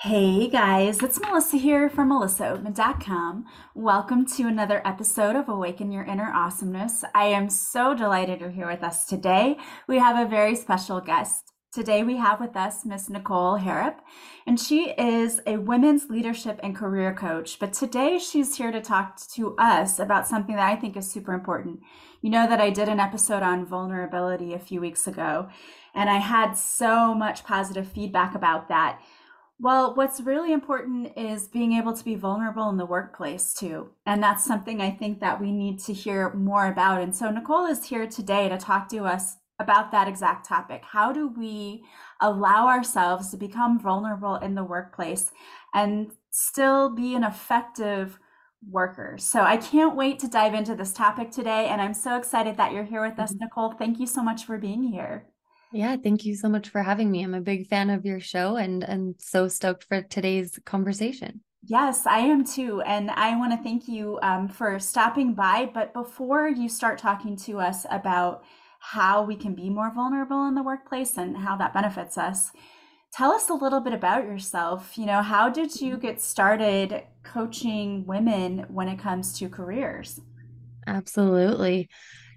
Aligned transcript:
Hey 0.00 0.48
guys, 0.48 1.02
it's 1.02 1.18
Melissa 1.18 1.56
here 1.56 1.88
from 1.88 2.10
melissaoatman.com. 2.10 3.46
Welcome 3.74 4.26
to 4.26 4.42
another 4.42 4.86
episode 4.86 5.36
of 5.36 5.48
Awaken 5.48 5.90
Your 5.90 6.04
Inner 6.04 6.30
Awesomeness. 6.34 7.02
I 7.14 7.24
am 7.28 7.48
so 7.48 7.94
delighted 7.94 8.40
you're 8.40 8.50
here 8.50 8.66
with 8.70 8.82
us 8.82 9.06
today. 9.06 9.56
We 9.88 9.96
have 9.96 10.18
a 10.18 10.28
very 10.28 10.54
special 10.54 11.00
guest. 11.00 11.50
Today 11.72 12.02
we 12.02 12.18
have 12.18 12.40
with 12.40 12.56
us 12.56 12.84
Miss 12.84 13.08
Nicole 13.08 13.58
Harrop, 13.58 14.00
and 14.46 14.60
she 14.60 14.90
is 14.98 15.40
a 15.46 15.56
women's 15.56 16.10
leadership 16.10 16.60
and 16.62 16.76
career 16.76 17.14
coach. 17.14 17.58
But 17.58 17.72
today 17.72 18.18
she's 18.18 18.54
here 18.56 18.72
to 18.72 18.82
talk 18.82 19.18
to 19.34 19.56
us 19.56 19.98
about 19.98 20.28
something 20.28 20.56
that 20.56 20.70
I 20.70 20.76
think 20.76 20.98
is 20.98 21.10
super 21.10 21.32
important. 21.32 21.80
You 22.20 22.28
know 22.28 22.46
that 22.46 22.60
I 22.60 22.68
did 22.68 22.90
an 22.90 23.00
episode 23.00 23.42
on 23.42 23.64
vulnerability 23.64 24.52
a 24.52 24.58
few 24.58 24.78
weeks 24.78 25.06
ago, 25.06 25.48
and 25.94 26.10
I 26.10 26.18
had 26.18 26.52
so 26.52 27.14
much 27.14 27.44
positive 27.44 27.88
feedback 27.88 28.34
about 28.34 28.68
that 28.68 29.00
well, 29.58 29.94
what's 29.94 30.20
really 30.20 30.52
important 30.52 31.16
is 31.16 31.48
being 31.48 31.72
able 31.72 31.94
to 31.94 32.04
be 32.04 32.14
vulnerable 32.14 32.68
in 32.68 32.76
the 32.76 32.84
workplace 32.84 33.54
too. 33.54 33.90
And 34.04 34.22
that's 34.22 34.44
something 34.44 34.80
I 34.82 34.90
think 34.90 35.20
that 35.20 35.40
we 35.40 35.50
need 35.50 35.78
to 35.80 35.94
hear 35.94 36.32
more 36.34 36.66
about. 36.66 37.00
And 37.00 37.16
so 37.16 37.30
Nicole 37.30 37.64
is 37.66 37.86
here 37.86 38.06
today 38.06 38.50
to 38.50 38.58
talk 38.58 38.88
to 38.90 39.04
us 39.04 39.36
about 39.58 39.90
that 39.92 40.08
exact 40.08 40.46
topic. 40.46 40.82
How 40.84 41.10
do 41.10 41.28
we 41.28 41.84
allow 42.20 42.68
ourselves 42.68 43.30
to 43.30 43.38
become 43.38 43.80
vulnerable 43.80 44.36
in 44.36 44.54
the 44.54 44.64
workplace 44.64 45.32
and 45.72 46.10
still 46.30 46.90
be 46.90 47.14
an 47.14 47.24
effective 47.24 48.18
worker? 48.70 49.16
So 49.18 49.40
I 49.40 49.56
can't 49.56 49.96
wait 49.96 50.18
to 50.18 50.28
dive 50.28 50.52
into 50.52 50.74
this 50.74 50.92
topic 50.92 51.30
today. 51.30 51.68
And 51.68 51.80
I'm 51.80 51.94
so 51.94 52.18
excited 52.18 52.58
that 52.58 52.72
you're 52.72 52.84
here 52.84 53.02
with 53.02 53.18
us, 53.18 53.32
mm-hmm. 53.32 53.44
Nicole. 53.44 53.72
Thank 53.72 53.98
you 53.98 54.06
so 54.06 54.22
much 54.22 54.44
for 54.44 54.58
being 54.58 54.82
here. 54.82 55.28
Yeah, 55.72 55.96
thank 55.96 56.24
you 56.24 56.34
so 56.34 56.48
much 56.48 56.68
for 56.68 56.82
having 56.82 57.10
me. 57.10 57.22
I'm 57.22 57.34
a 57.34 57.40
big 57.40 57.66
fan 57.66 57.90
of 57.90 58.04
your 58.04 58.20
show 58.20 58.56
and 58.56 58.82
and 58.82 59.14
so 59.18 59.48
stoked 59.48 59.84
for 59.84 60.02
today's 60.02 60.58
conversation. 60.64 61.40
Yes, 61.68 62.06
I 62.06 62.18
am 62.18 62.44
too. 62.44 62.80
And 62.82 63.10
I 63.10 63.36
want 63.36 63.52
to 63.52 63.62
thank 63.62 63.88
you 63.88 64.20
um, 64.22 64.48
for 64.48 64.78
stopping 64.78 65.34
by. 65.34 65.68
But 65.72 65.92
before 65.92 66.48
you 66.48 66.68
start 66.68 66.98
talking 66.98 67.36
to 67.38 67.58
us 67.58 67.84
about 67.90 68.44
how 68.78 69.22
we 69.22 69.34
can 69.34 69.54
be 69.54 69.68
more 69.68 69.92
vulnerable 69.92 70.46
in 70.46 70.54
the 70.54 70.62
workplace 70.62 71.16
and 71.16 71.36
how 71.36 71.56
that 71.56 71.74
benefits 71.74 72.16
us, 72.16 72.52
tell 73.12 73.32
us 73.32 73.48
a 73.48 73.54
little 73.54 73.80
bit 73.80 73.92
about 73.92 74.24
yourself. 74.24 74.96
You 74.96 75.06
know, 75.06 75.22
how 75.22 75.48
did 75.48 75.80
you 75.80 75.96
get 75.96 76.20
started 76.20 77.02
coaching 77.24 78.06
women 78.06 78.66
when 78.68 78.86
it 78.86 79.00
comes 79.00 79.36
to 79.40 79.48
careers? 79.48 80.20
Absolutely. 80.86 81.88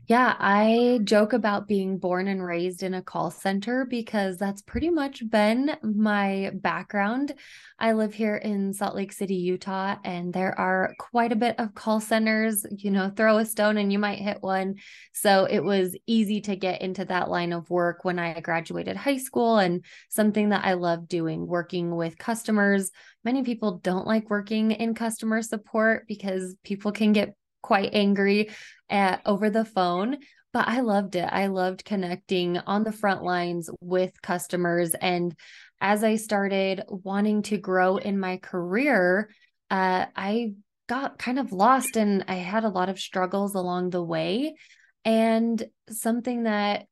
Yeah, 0.09 0.35
I 0.39 1.01
joke 1.03 1.33
about 1.33 1.67
being 1.67 1.99
born 1.99 2.27
and 2.27 2.43
raised 2.43 2.81
in 2.81 2.95
a 2.95 3.01
call 3.03 3.29
center 3.29 3.85
because 3.85 4.37
that's 4.37 4.63
pretty 4.63 4.89
much 4.89 5.21
been 5.29 5.77
my 5.83 6.49
background. 6.55 7.35
I 7.77 7.91
live 7.91 8.15
here 8.15 8.35
in 8.35 8.73
Salt 8.73 8.95
Lake 8.95 9.11
City, 9.11 9.35
Utah, 9.35 9.97
and 10.03 10.33
there 10.33 10.59
are 10.59 10.95
quite 10.97 11.31
a 11.31 11.35
bit 11.35 11.59
of 11.59 11.75
call 11.75 11.99
centers. 11.99 12.65
You 12.71 12.89
know, 12.89 13.11
throw 13.15 13.37
a 13.37 13.45
stone 13.45 13.77
and 13.77 13.93
you 13.93 13.99
might 13.99 14.17
hit 14.17 14.41
one. 14.41 14.77
So 15.13 15.45
it 15.45 15.63
was 15.63 15.95
easy 16.07 16.41
to 16.41 16.55
get 16.55 16.81
into 16.81 17.05
that 17.05 17.29
line 17.29 17.53
of 17.53 17.69
work 17.69 18.03
when 18.03 18.17
I 18.17 18.39
graduated 18.39 18.97
high 18.97 19.17
school 19.17 19.59
and 19.59 19.85
something 20.09 20.49
that 20.49 20.65
I 20.65 20.73
love 20.73 21.07
doing, 21.07 21.45
working 21.45 21.95
with 21.95 22.17
customers. 22.17 22.89
Many 23.23 23.43
people 23.43 23.77
don't 23.77 24.07
like 24.07 24.31
working 24.31 24.71
in 24.71 24.95
customer 24.95 25.43
support 25.43 26.07
because 26.07 26.55
people 26.63 26.91
can 26.91 27.13
get 27.13 27.35
quite 27.61 27.91
angry 27.93 28.49
at, 28.89 29.21
over 29.25 29.49
the 29.49 29.65
phone 29.65 30.17
but 30.51 30.67
I 30.67 30.81
loved 30.81 31.15
it. 31.15 31.29
I 31.31 31.47
loved 31.47 31.85
connecting 31.85 32.57
on 32.57 32.83
the 32.83 32.91
front 32.91 33.23
lines 33.23 33.69
with 33.81 34.21
customers. 34.21 34.95
And 34.99 35.35
as 35.79 36.03
I 36.03 36.15
started 36.15 36.83
wanting 36.87 37.43
to 37.43 37.57
grow 37.57 37.97
in 37.97 38.19
my 38.19 38.37
career, 38.37 39.29
uh, 39.69 40.07
I 40.15 40.53
got 40.87 41.19
kind 41.19 41.37
of 41.37 41.53
lost 41.53 41.97
and 41.97 42.25
I 42.27 42.35
had 42.35 42.63
a 42.63 42.69
lot 42.69 42.89
of 42.89 42.99
struggles 42.99 43.53
along 43.53 43.91
the 43.91 44.03
way. 44.03 44.55
And 45.05 45.63
something 45.89 46.43
that 46.43 46.87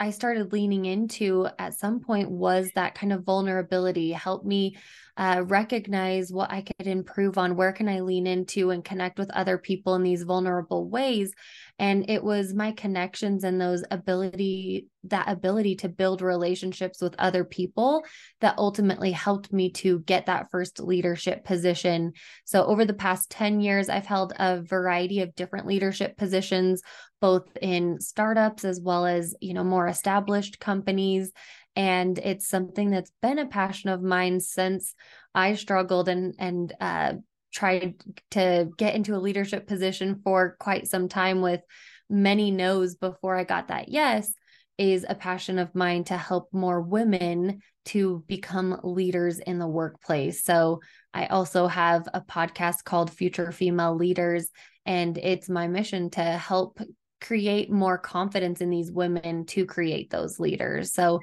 I 0.00 0.10
started 0.10 0.52
leaning 0.52 0.86
into 0.86 1.46
at 1.58 1.78
some 1.78 2.00
point 2.00 2.30
was 2.30 2.70
that 2.74 2.94
kind 2.94 3.12
of 3.12 3.24
vulnerability, 3.24 4.12
helped 4.12 4.46
me 4.46 4.76
uh, 5.16 5.42
recognize 5.46 6.32
what 6.32 6.50
I 6.50 6.62
could 6.62 6.86
improve 6.86 7.38
on, 7.38 7.56
where 7.56 7.72
can 7.72 7.88
I 7.88 8.00
lean 8.00 8.26
into 8.26 8.70
and 8.70 8.84
connect 8.84 9.18
with 9.18 9.30
other 9.30 9.58
people 9.58 9.94
in 9.94 10.02
these 10.02 10.22
vulnerable 10.22 10.88
ways. 10.88 11.32
And 11.78 12.08
it 12.10 12.22
was 12.22 12.54
my 12.54 12.72
connections 12.72 13.44
and 13.44 13.60
those 13.60 13.82
ability, 13.90 14.88
that 15.04 15.28
ability 15.28 15.76
to 15.76 15.88
build 15.88 16.22
relationships 16.22 17.00
with 17.00 17.14
other 17.18 17.44
people 17.44 18.02
that 18.40 18.58
ultimately 18.58 19.12
helped 19.12 19.52
me 19.52 19.70
to 19.72 20.00
get 20.00 20.26
that 20.26 20.50
first 20.50 20.80
leadership 20.80 21.44
position. 21.44 22.12
So 22.44 22.64
over 22.64 22.84
the 22.84 22.94
past 22.94 23.30
10 23.30 23.60
years, 23.60 23.88
I've 23.88 24.06
held 24.06 24.32
a 24.38 24.60
variety 24.62 25.20
of 25.20 25.34
different 25.34 25.66
leadership 25.66 26.16
positions, 26.16 26.82
both 27.20 27.48
in 27.60 28.00
startups 28.00 28.64
as 28.64 28.80
well 28.82 29.06
as, 29.06 29.34
you 29.40 29.54
know, 29.54 29.64
more 29.64 29.88
established 29.88 30.60
companies 30.60 31.32
and 31.76 32.18
it's 32.18 32.48
something 32.48 32.90
that's 32.90 33.12
been 33.22 33.38
a 33.38 33.46
passion 33.46 33.90
of 33.90 34.02
mine 34.02 34.40
since 34.40 34.94
I 35.34 35.54
struggled 35.54 36.08
and 36.08 36.34
and 36.38 36.72
uh, 36.80 37.14
tried 37.52 38.02
to 38.32 38.68
get 38.76 38.94
into 38.94 39.14
a 39.14 39.18
leadership 39.18 39.66
position 39.66 40.20
for 40.22 40.56
quite 40.58 40.88
some 40.88 41.08
time 41.08 41.40
with 41.40 41.60
many 42.08 42.50
no's 42.50 42.94
before 42.96 43.36
I 43.36 43.44
got 43.44 43.68
that 43.68 43.88
yes 43.88 44.32
is 44.78 45.04
a 45.06 45.14
passion 45.14 45.58
of 45.58 45.74
mine 45.74 46.04
to 46.04 46.16
help 46.16 46.48
more 46.52 46.80
women 46.80 47.60
to 47.84 48.24
become 48.26 48.80
leaders 48.82 49.38
in 49.38 49.58
the 49.58 49.66
workplace. 49.66 50.42
So 50.42 50.80
I 51.12 51.26
also 51.26 51.66
have 51.66 52.08
a 52.14 52.22
podcast 52.22 52.84
called 52.84 53.10
Future 53.10 53.52
Female 53.52 53.94
Leaders 53.94 54.48
and 54.86 55.18
it's 55.18 55.50
my 55.50 55.66
mission 55.66 56.08
to 56.10 56.22
help 56.22 56.80
create 57.20 57.70
more 57.70 57.98
confidence 57.98 58.62
in 58.62 58.70
these 58.70 58.90
women 58.90 59.44
to 59.46 59.66
create 59.66 60.08
those 60.08 60.40
leaders. 60.40 60.94
So 60.94 61.20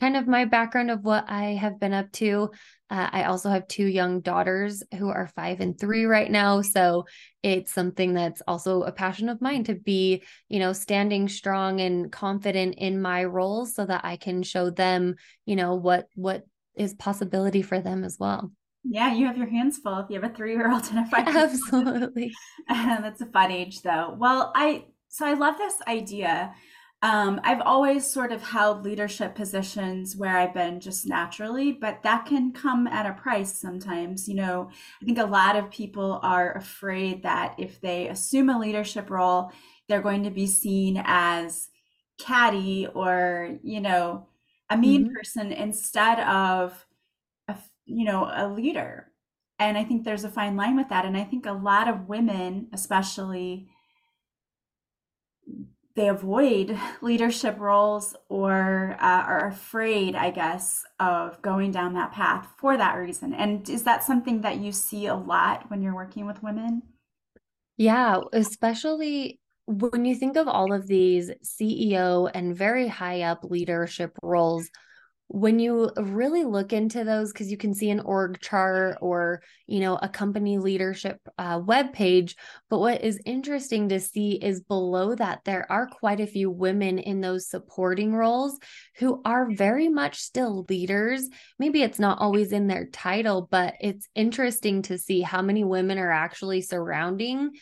kind 0.00 0.16
of 0.16 0.26
my 0.26 0.46
background 0.46 0.90
of 0.90 1.04
what 1.04 1.24
I 1.28 1.54
have 1.54 1.78
been 1.78 1.92
up 1.92 2.10
to. 2.12 2.50
Uh, 2.88 3.08
I 3.12 3.24
also 3.24 3.50
have 3.50 3.68
two 3.68 3.86
young 3.86 4.20
daughters 4.20 4.82
who 4.98 5.08
are 5.08 5.28
five 5.36 5.60
and 5.60 5.78
three 5.78 6.04
right 6.04 6.30
now. 6.30 6.62
So 6.62 7.04
it's 7.42 7.72
something 7.72 8.14
that's 8.14 8.42
also 8.48 8.82
a 8.82 8.92
passion 8.92 9.28
of 9.28 9.40
mine 9.40 9.64
to 9.64 9.74
be, 9.74 10.24
you 10.48 10.58
know, 10.58 10.72
standing 10.72 11.28
strong 11.28 11.80
and 11.80 12.10
confident 12.10 12.74
in 12.78 13.00
my 13.00 13.24
roles 13.24 13.74
so 13.74 13.86
that 13.86 14.04
I 14.04 14.16
can 14.16 14.42
show 14.42 14.70
them, 14.70 15.14
you 15.46 15.54
know, 15.54 15.74
what 15.74 16.06
what 16.14 16.44
is 16.74 16.94
possibility 16.94 17.62
for 17.62 17.80
them 17.80 18.02
as 18.02 18.16
well. 18.18 18.50
Yeah, 18.82 19.12
you 19.12 19.26
have 19.26 19.36
your 19.36 19.48
hands 19.48 19.78
full 19.78 19.98
if 19.98 20.06
you 20.08 20.20
have 20.20 20.30
a 20.30 20.34
three 20.34 20.54
year 20.54 20.70
old 20.70 20.84
and 20.90 21.00
a 21.00 21.06
five. 21.10 21.28
Absolutely. 21.28 22.32
that's 22.68 23.20
a 23.20 23.26
fun 23.26 23.50
age 23.50 23.82
though. 23.82 24.16
Well, 24.18 24.52
I 24.54 24.86
so 25.08 25.26
I 25.26 25.34
love 25.34 25.58
this 25.58 25.74
idea 25.86 26.54
um, 27.02 27.40
I've 27.44 27.62
always 27.62 28.06
sort 28.06 28.30
of 28.30 28.42
held 28.42 28.84
leadership 28.84 29.34
positions 29.34 30.16
where 30.16 30.36
I've 30.36 30.52
been 30.52 30.80
just 30.80 31.06
naturally, 31.06 31.72
but 31.72 32.02
that 32.02 32.26
can 32.26 32.52
come 32.52 32.86
at 32.86 33.06
a 33.06 33.14
price 33.14 33.58
sometimes. 33.58 34.28
You 34.28 34.34
know, 34.34 34.70
I 35.00 35.04
think 35.06 35.18
a 35.18 35.24
lot 35.24 35.56
of 35.56 35.70
people 35.70 36.20
are 36.22 36.56
afraid 36.56 37.22
that 37.22 37.54
if 37.58 37.80
they 37.80 38.08
assume 38.08 38.50
a 38.50 38.58
leadership 38.58 39.08
role, 39.08 39.50
they're 39.88 40.02
going 40.02 40.24
to 40.24 40.30
be 40.30 40.46
seen 40.46 41.02
as 41.04 41.68
catty 42.18 42.86
or, 42.86 43.58
you 43.62 43.80
know, 43.80 44.28
a 44.68 44.76
mean 44.76 45.06
mm-hmm. 45.06 45.14
person 45.14 45.52
instead 45.52 46.20
of, 46.20 46.86
a, 47.48 47.56
you 47.86 48.04
know, 48.04 48.30
a 48.30 48.46
leader. 48.46 49.06
And 49.58 49.78
I 49.78 49.84
think 49.84 50.04
there's 50.04 50.24
a 50.24 50.30
fine 50.30 50.54
line 50.54 50.76
with 50.76 50.90
that. 50.90 51.06
And 51.06 51.16
I 51.16 51.24
think 51.24 51.46
a 51.46 51.52
lot 51.52 51.88
of 51.88 52.08
women, 52.08 52.68
especially, 52.74 53.68
they 56.00 56.08
avoid 56.08 56.78
leadership 57.02 57.58
roles 57.58 58.16
or 58.30 58.96
uh, 59.02 59.04
are 59.04 59.48
afraid, 59.48 60.14
I 60.14 60.30
guess, 60.30 60.82
of 60.98 61.42
going 61.42 61.72
down 61.72 61.92
that 61.92 62.12
path 62.12 62.48
for 62.56 62.78
that 62.78 62.94
reason. 62.94 63.34
And 63.34 63.68
is 63.68 63.82
that 63.82 64.02
something 64.02 64.40
that 64.40 64.60
you 64.60 64.72
see 64.72 65.08
a 65.08 65.14
lot 65.14 65.68
when 65.70 65.82
you're 65.82 65.94
working 65.94 66.24
with 66.24 66.42
women? 66.42 66.80
Yeah, 67.76 68.20
especially 68.32 69.40
when 69.66 70.06
you 70.06 70.14
think 70.14 70.38
of 70.38 70.48
all 70.48 70.72
of 70.72 70.86
these 70.86 71.32
CEO 71.44 72.30
and 72.32 72.56
very 72.56 72.88
high 72.88 73.20
up 73.20 73.44
leadership 73.44 74.16
roles 74.22 74.70
when 75.32 75.60
you 75.60 75.88
really 75.96 76.42
look 76.42 76.72
into 76.72 77.04
those 77.04 77.32
because 77.32 77.52
you 77.52 77.56
can 77.56 77.72
see 77.72 77.88
an 77.90 78.00
org 78.00 78.40
chart 78.40 78.98
or 79.00 79.40
you 79.68 79.78
know 79.78 79.96
a 80.02 80.08
company 80.08 80.58
leadership 80.58 81.20
uh, 81.38 81.60
web 81.64 81.92
page 81.92 82.34
but 82.68 82.80
what 82.80 83.04
is 83.04 83.20
interesting 83.24 83.88
to 83.88 84.00
see 84.00 84.32
is 84.32 84.60
below 84.60 85.14
that 85.14 85.38
there 85.44 85.70
are 85.70 85.86
quite 85.86 86.18
a 86.18 86.26
few 86.26 86.50
women 86.50 86.98
in 86.98 87.20
those 87.20 87.48
supporting 87.48 88.12
roles 88.12 88.58
who 88.98 89.22
are 89.24 89.48
very 89.52 89.88
much 89.88 90.18
still 90.18 90.66
leaders. 90.68 91.28
Maybe 91.58 91.82
it's 91.82 92.00
not 92.00 92.20
always 92.20 92.50
in 92.50 92.66
their 92.66 92.86
title 92.86 93.46
but 93.48 93.74
it's 93.80 94.08
interesting 94.16 94.82
to 94.82 94.98
see 94.98 95.20
how 95.20 95.42
many 95.42 95.62
women 95.62 95.98
are 95.98 96.10
actually 96.10 96.62
surrounding 96.62 97.52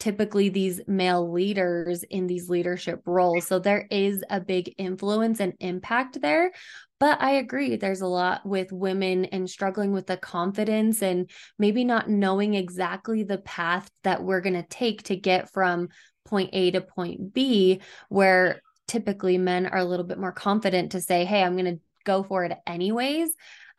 typically 0.00 0.48
these 0.48 0.80
male 0.88 1.30
leaders 1.30 2.02
in 2.04 2.26
these 2.26 2.48
leadership 2.48 3.02
roles. 3.06 3.46
So 3.46 3.58
there 3.58 3.86
is 3.90 4.24
a 4.30 4.40
big 4.40 4.74
influence 4.78 5.38
and 5.40 5.52
impact 5.60 6.20
there. 6.20 6.50
But 6.98 7.22
I 7.22 7.32
agree, 7.32 7.76
there's 7.76 8.00
a 8.00 8.06
lot 8.06 8.44
with 8.44 8.72
women 8.72 9.26
and 9.26 9.48
struggling 9.48 9.92
with 9.92 10.06
the 10.06 10.16
confidence 10.16 11.02
and 11.02 11.30
maybe 11.58 11.84
not 11.84 12.10
knowing 12.10 12.54
exactly 12.54 13.22
the 13.22 13.38
path 13.38 13.90
that 14.04 14.22
we're 14.22 14.42
going 14.42 14.54
to 14.54 14.66
take 14.68 15.04
to 15.04 15.16
get 15.16 15.52
from 15.52 15.88
point 16.24 16.50
A 16.52 16.70
to 16.72 16.80
point 16.80 17.32
B, 17.32 17.80
where 18.08 18.60
typically 18.88 19.38
men 19.38 19.66
are 19.66 19.78
a 19.78 19.84
little 19.84 20.04
bit 20.04 20.18
more 20.18 20.32
confident 20.32 20.92
to 20.92 21.00
say, 21.00 21.24
Hey, 21.24 21.42
I'm 21.42 21.56
going 21.56 21.76
to 21.76 21.80
go 22.04 22.22
for 22.22 22.44
it 22.44 22.56
anyways. 22.66 23.30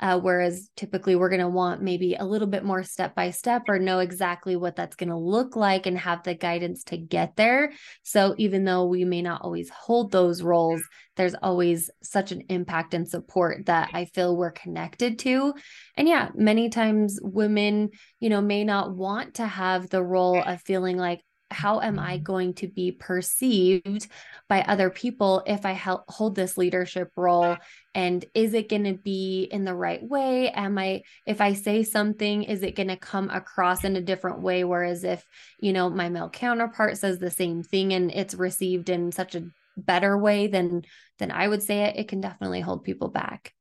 Uh, 0.02 0.20
whereas 0.20 0.70
typically 0.76 1.16
we're 1.16 1.30
going 1.30 1.40
to 1.40 1.48
want 1.48 1.82
maybe 1.82 2.16
a 2.16 2.26
little 2.26 2.48
bit 2.48 2.64
more 2.64 2.84
step 2.84 3.14
by 3.14 3.30
step 3.30 3.64
or 3.70 3.78
know 3.78 4.00
exactly 4.00 4.56
what 4.56 4.76
that's 4.76 4.96
going 4.96 5.10
to 5.10 5.16
look 5.16 5.56
like 5.56 5.86
and 5.86 5.98
have 5.98 6.24
the 6.24 6.34
guidance 6.34 6.84
to 6.84 6.98
get 6.98 7.36
there. 7.36 7.72
So 8.02 8.34
even 8.40 8.66
though 8.66 8.86
we 8.86 9.06
may 9.06 9.22
not 9.22 9.42
always 9.44 9.70
hold 9.70 10.12
those 10.12 10.42
roles, 10.42 10.82
there's 11.18 11.36
always 11.36 11.92
such 12.02 12.32
an 12.32 12.44
impact 12.50 12.94
and 12.96 13.08
support 13.08 13.68
that 13.68 13.92
I 13.94 14.06
feel 14.06 14.36
we're 14.36 14.52
connected 14.52 15.20
to. 15.20 15.54
And 15.96 16.08
yeah, 16.08 16.30
many 16.34 16.70
times 16.70 17.20
women, 17.22 17.90
you 18.20 18.30
know, 18.30 18.42
may 18.42 18.64
not 18.64 18.96
want 18.96 19.36
to 19.36 19.46
have 19.46 19.90
the 19.90 20.04
role 20.04 20.42
of 20.42 20.62
feeling 20.62 20.98
like, 20.98 21.22
how 21.52 21.82
am 21.82 22.00
I 22.00 22.16
mm-hmm. 22.16 22.24
going 22.24 22.54
to 22.56 22.68
be 22.68 22.92
perceived 22.92 24.08
by 24.48 24.62
other 24.62 24.90
people 24.90 25.44
if 25.46 25.66
I 25.66 25.72
help 25.72 26.06
hold 26.08 26.36
this 26.36 26.58
leadership 26.58 27.12
role? 27.16 27.58
And 27.94 28.24
is 28.34 28.54
it 28.54 28.70
going 28.70 28.86
to 28.86 28.94
be 28.94 29.48
in 29.52 29.66
the 29.66 29.76
right 29.76 30.02
way? 30.02 30.50
Am 30.52 30.78
I, 30.78 31.04
if 31.26 31.42
I 31.42 31.54
say 31.54 31.84
something, 31.84 32.44
is 32.44 32.64
it 32.64 32.76
going 32.76 32.88
to 32.88 32.98
come 32.98 33.30
across 33.30 33.84
in 33.84 33.96
a 33.96 34.02
different 34.02 34.42
way? 34.42 34.64
Whereas 34.64 35.04
if, 35.04 35.26
you 35.60 35.74
know, 35.74 35.90
my 35.90 36.10
male 36.10 36.30
counterpart 36.30 36.98
says 36.98 37.20
the 37.20 37.32
same 37.32 37.64
thing 37.64 37.94
and 37.94 38.12
it's 38.12 38.36
received 38.36 38.90
in 38.90 39.12
such 39.12 39.36
a 39.36 39.50
better 39.78 40.18
way 40.18 40.48
than 40.48 40.84
than 41.20 41.32
I 41.32 41.48
would 41.48 41.62
say 41.62 41.84
it, 41.86 41.98
it 41.98 42.08
can 42.08 42.20
definitely 42.20 42.62
hold 42.62 42.84
people 42.84 43.08
back. 43.08 43.54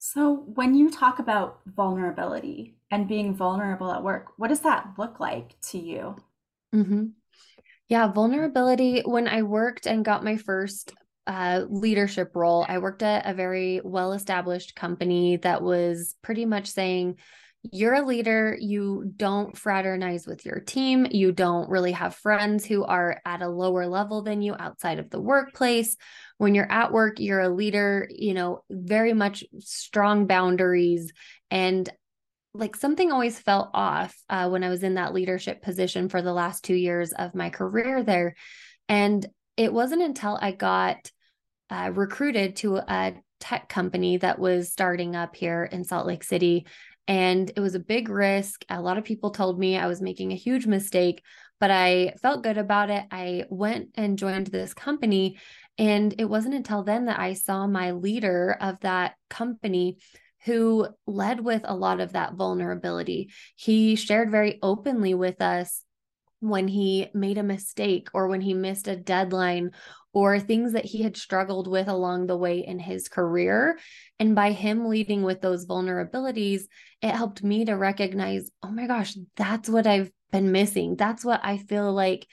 So, 0.00 0.44
when 0.54 0.74
you 0.74 0.90
talk 0.90 1.18
about 1.18 1.60
vulnerability 1.66 2.76
and 2.90 3.08
being 3.08 3.34
vulnerable 3.34 3.90
at 3.90 4.02
work, 4.02 4.32
what 4.36 4.48
does 4.48 4.60
that 4.60 4.94
look 4.96 5.18
like 5.18 5.60
to 5.70 5.78
you? 5.78 6.16
Mm-hmm. 6.74 7.06
Yeah, 7.88 8.12
vulnerability. 8.12 9.02
When 9.04 9.28
I 9.28 9.42
worked 9.42 9.86
and 9.86 10.04
got 10.04 10.24
my 10.24 10.36
first 10.36 10.92
uh, 11.26 11.64
leadership 11.68 12.32
role, 12.34 12.64
I 12.68 12.78
worked 12.78 13.02
at 13.02 13.26
a 13.26 13.34
very 13.34 13.80
well 13.82 14.12
established 14.12 14.74
company 14.74 15.36
that 15.38 15.62
was 15.62 16.14
pretty 16.22 16.44
much 16.44 16.68
saying, 16.68 17.16
you're 17.72 17.94
a 17.94 18.06
leader, 18.06 18.56
you 18.58 19.12
don't 19.16 19.56
fraternize 19.56 20.26
with 20.26 20.46
your 20.46 20.60
team, 20.60 21.06
you 21.10 21.32
don't 21.32 21.68
really 21.68 21.92
have 21.92 22.14
friends 22.14 22.64
who 22.64 22.84
are 22.84 23.20
at 23.24 23.42
a 23.42 23.48
lower 23.48 23.86
level 23.86 24.22
than 24.22 24.42
you 24.42 24.54
outside 24.58 24.98
of 24.98 25.10
the 25.10 25.20
workplace. 25.20 25.96
When 26.36 26.54
you're 26.54 26.70
at 26.70 26.92
work, 26.92 27.18
you're 27.18 27.40
a 27.40 27.48
leader, 27.48 28.08
you 28.10 28.32
know, 28.32 28.62
very 28.70 29.12
much 29.12 29.42
strong 29.58 30.26
boundaries. 30.26 31.12
And 31.50 31.88
like 32.58 32.76
something 32.76 33.12
always 33.12 33.38
felt 33.38 33.70
off 33.72 34.16
uh, 34.28 34.48
when 34.48 34.64
I 34.64 34.68
was 34.68 34.82
in 34.82 34.94
that 34.94 35.14
leadership 35.14 35.62
position 35.62 36.08
for 36.08 36.22
the 36.22 36.32
last 36.32 36.64
two 36.64 36.74
years 36.74 37.12
of 37.12 37.34
my 37.34 37.50
career 37.50 38.02
there. 38.02 38.34
And 38.88 39.24
it 39.56 39.72
wasn't 39.72 40.02
until 40.02 40.38
I 40.40 40.52
got 40.52 41.10
uh, 41.70 41.90
recruited 41.94 42.56
to 42.56 42.76
a 42.76 43.14
tech 43.40 43.68
company 43.68 44.16
that 44.18 44.38
was 44.38 44.72
starting 44.72 45.14
up 45.14 45.36
here 45.36 45.64
in 45.64 45.84
Salt 45.84 46.06
Lake 46.06 46.24
City. 46.24 46.66
And 47.06 47.50
it 47.54 47.60
was 47.60 47.74
a 47.74 47.80
big 47.80 48.08
risk. 48.08 48.64
A 48.68 48.82
lot 48.82 48.98
of 48.98 49.04
people 49.04 49.30
told 49.30 49.58
me 49.58 49.76
I 49.76 49.86
was 49.86 50.02
making 50.02 50.32
a 50.32 50.36
huge 50.36 50.66
mistake, 50.66 51.22
but 51.60 51.70
I 51.70 52.14
felt 52.20 52.42
good 52.42 52.58
about 52.58 52.90
it. 52.90 53.04
I 53.10 53.44
went 53.48 53.90
and 53.94 54.18
joined 54.18 54.48
this 54.48 54.74
company. 54.74 55.38
And 55.78 56.14
it 56.18 56.24
wasn't 56.24 56.54
until 56.54 56.82
then 56.82 57.06
that 57.06 57.20
I 57.20 57.34
saw 57.34 57.66
my 57.66 57.92
leader 57.92 58.56
of 58.60 58.80
that 58.80 59.14
company 59.30 59.98
who 60.44 60.88
led 61.06 61.40
with 61.40 61.62
a 61.64 61.74
lot 61.74 62.00
of 62.00 62.12
that 62.12 62.34
vulnerability. 62.34 63.30
He 63.56 63.96
shared 63.96 64.30
very 64.30 64.58
openly 64.62 65.14
with 65.14 65.40
us 65.40 65.82
when 66.40 66.68
he 66.68 67.08
made 67.14 67.38
a 67.38 67.42
mistake 67.42 68.08
or 68.14 68.28
when 68.28 68.40
he 68.40 68.54
missed 68.54 68.86
a 68.86 68.96
deadline 68.96 69.72
or 70.12 70.38
things 70.38 70.72
that 70.72 70.84
he 70.84 71.02
had 71.02 71.16
struggled 71.16 71.68
with 71.68 71.88
along 71.88 72.26
the 72.26 72.36
way 72.36 72.64
in 72.64 72.78
his 72.78 73.08
career. 73.08 73.78
And 74.18 74.34
by 74.34 74.52
him 74.52 74.86
leading 74.86 75.22
with 75.22 75.40
those 75.40 75.66
vulnerabilities, 75.66 76.62
it 77.02 77.10
helped 77.10 77.42
me 77.42 77.64
to 77.64 77.74
recognize, 77.74 78.50
oh 78.62 78.70
my 78.70 78.86
gosh, 78.86 79.16
that's 79.36 79.68
what 79.68 79.86
I've 79.86 80.10
been 80.30 80.52
missing. 80.52 80.96
That's 80.96 81.24
what 81.24 81.40
I 81.42 81.58
feel 81.58 81.92
like 81.92 82.26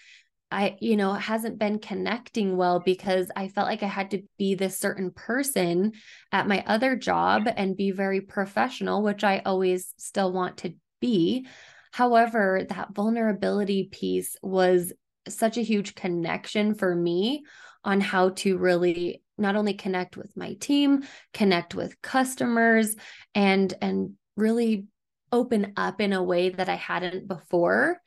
I, 0.56 0.78
you 0.80 0.96
know, 0.96 1.14
it 1.14 1.20
hasn't 1.20 1.60
been 1.60 1.80
connecting 1.80 2.56
well 2.56 2.80
because 2.80 3.30
I 3.36 3.50
felt 3.50 3.68
like 3.68 3.84
I 3.84 3.88
had 3.88 4.12
to 4.12 4.24
be 4.38 4.56
this 4.56 4.80
certain 4.80 5.12
person 5.12 5.92
at 6.32 6.48
my 6.48 6.64
other 6.66 6.96
job 6.96 7.44
and 7.58 7.76
be 7.76 7.92
very 7.92 8.22
professional, 8.22 9.04
which 9.04 9.26
I 9.26 9.42
always 9.46 9.94
still 9.98 10.32
want 10.32 10.60
to 10.60 10.74
be. 11.02 11.46
However, 11.92 12.66
that 12.70 12.96
vulnerability 12.96 13.90
piece 13.92 14.38
was 14.42 14.94
such 15.28 15.58
a 15.58 15.62
huge 15.62 15.94
connection 15.94 16.74
for 16.74 16.96
me 16.96 17.44
on 17.84 18.00
how 18.00 18.30
to 18.30 18.58
really 18.58 19.22
not 19.38 19.58
only 19.58 19.74
connect 19.74 20.16
with 20.16 20.38
my 20.38 20.54
team, 20.54 21.04
connect 21.34 21.76
with 21.76 22.02
customers 22.02 22.96
and 23.34 23.74
and 23.82 24.14
really 24.38 24.86
open 25.34 25.74
up 25.76 26.00
in 26.00 26.14
a 26.14 26.24
way 26.24 26.48
that 26.48 26.70
I 26.70 26.76
hadn't 26.76 27.28
before. 27.28 28.00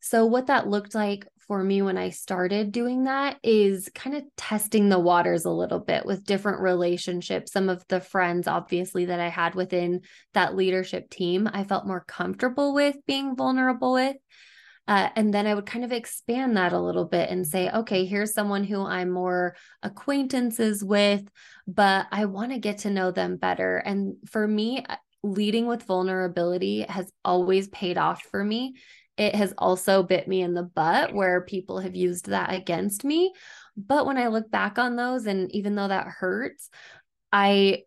So 0.00 0.26
what 0.26 0.48
that 0.48 0.68
looked 0.68 0.94
like 0.94 1.26
for 1.46 1.62
me 1.62 1.82
when 1.82 1.98
I 1.98 2.10
started 2.10 2.72
doing 2.72 3.04
that 3.04 3.38
is 3.42 3.90
kind 3.94 4.16
of 4.16 4.24
testing 4.36 4.88
the 4.88 4.98
waters 4.98 5.44
a 5.44 5.50
little 5.50 5.80
bit 5.80 6.06
with 6.06 6.24
different 6.24 6.60
relationships. 6.60 7.52
Some 7.52 7.68
of 7.68 7.84
the 7.88 8.00
friends, 8.00 8.48
obviously, 8.48 9.06
that 9.06 9.20
I 9.20 9.28
had 9.28 9.54
within 9.54 10.00
that 10.32 10.56
leadership 10.56 11.10
team, 11.10 11.48
I 11.52 11.64
felt 11.64 11.86
more 11.86 12.04
comfortable 12.06 12.74
with 12.74 12.96
being 13.06 13.36
vulnerable 13.36 13.92
with. 13.92 14.16
Uh, 14.86 15.08
and 15.16 15.32
then 15.32 15.46
I 15.46 15.54
would 15.54 15.66
kind 15.66 15.84
of 15.84 15.92
expand 15.92 16.56
that 16.56 16.74
a 16.74 16.80
little 16.80 17.06
bit 17.06 17.30
and 17.30 17.46
say, 17.46 17.70
okay, 17.70 18.04
here's 18.04 18.34
someone 18.34 18.64
who 18.64 18.84
I'm 18.84 19.10
more 19.10 19.56
acquaintances 19.82 20.84
with, 20.84 21.22
but 21.66 22.06
I 22.12 22.26
want 22.26 22.52
to 22.52 22.58
get 22.58 22.78
to 22.78 22.90
know 22.90 23.10
them 23.10 23.36
better. 23.36 23.78
And 23.78 24.16
for 24.30 24.46
me, 24.46 24.84
uh, 24.86 24.96
leading 25.22 25.66
with 25.66 25.84
vulnerability 25.84 26.82
has 26.82 27.10
always 27.24 27.68
paid 27.68 27.96
off 27.96 28.22
for 28.30 28.44
me 28.44 28.74
it 29.16 29.34
has 29.34 29.54
also 29.58 30.02
bit 30.02 30.26
me 30.26 30.42
in 30.42 30.54
the 30.54 30.62
butt 30.62 31.14
where 31.14 31.40
people 31.40 31.78
have 31.80 31.94
used 31.94 32.26
that 32.26 32.52
against 32.52 33.04
me. 33.04 33.32
But 33.76 34.06
when 34.06 34.18
I 34.18 34.28
look 34.28 34.50
back 34.50 34.78
on 34.78 34.96
those, 34.96 35.26
and 35.26 35.52
even 35.54 35.74
though 35.74 35.88
that 35.88 36.06
hurts, 36.06 36.68
I 37.32 37.82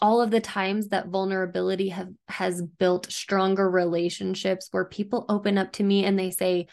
all 0.00 0.20
of 0.20 0.32
the 0.32 0.40
times 0.40 0.88
that 0.88 1.08
vulnerability 1.08 1.90
have 1.90 2.08
has 2.28 2.60
built 2.60 3.10
stronger 3.10 3.70
relationships 3.70 4.68
where 4.72 4.84
people 4.84 5.24
open 5.28 5.56
up 5.56 5.72
to 5.72 5.84
me 5.84 6.04
and 6.04 6.18
they 6.18 6.30
say 6.30 6.66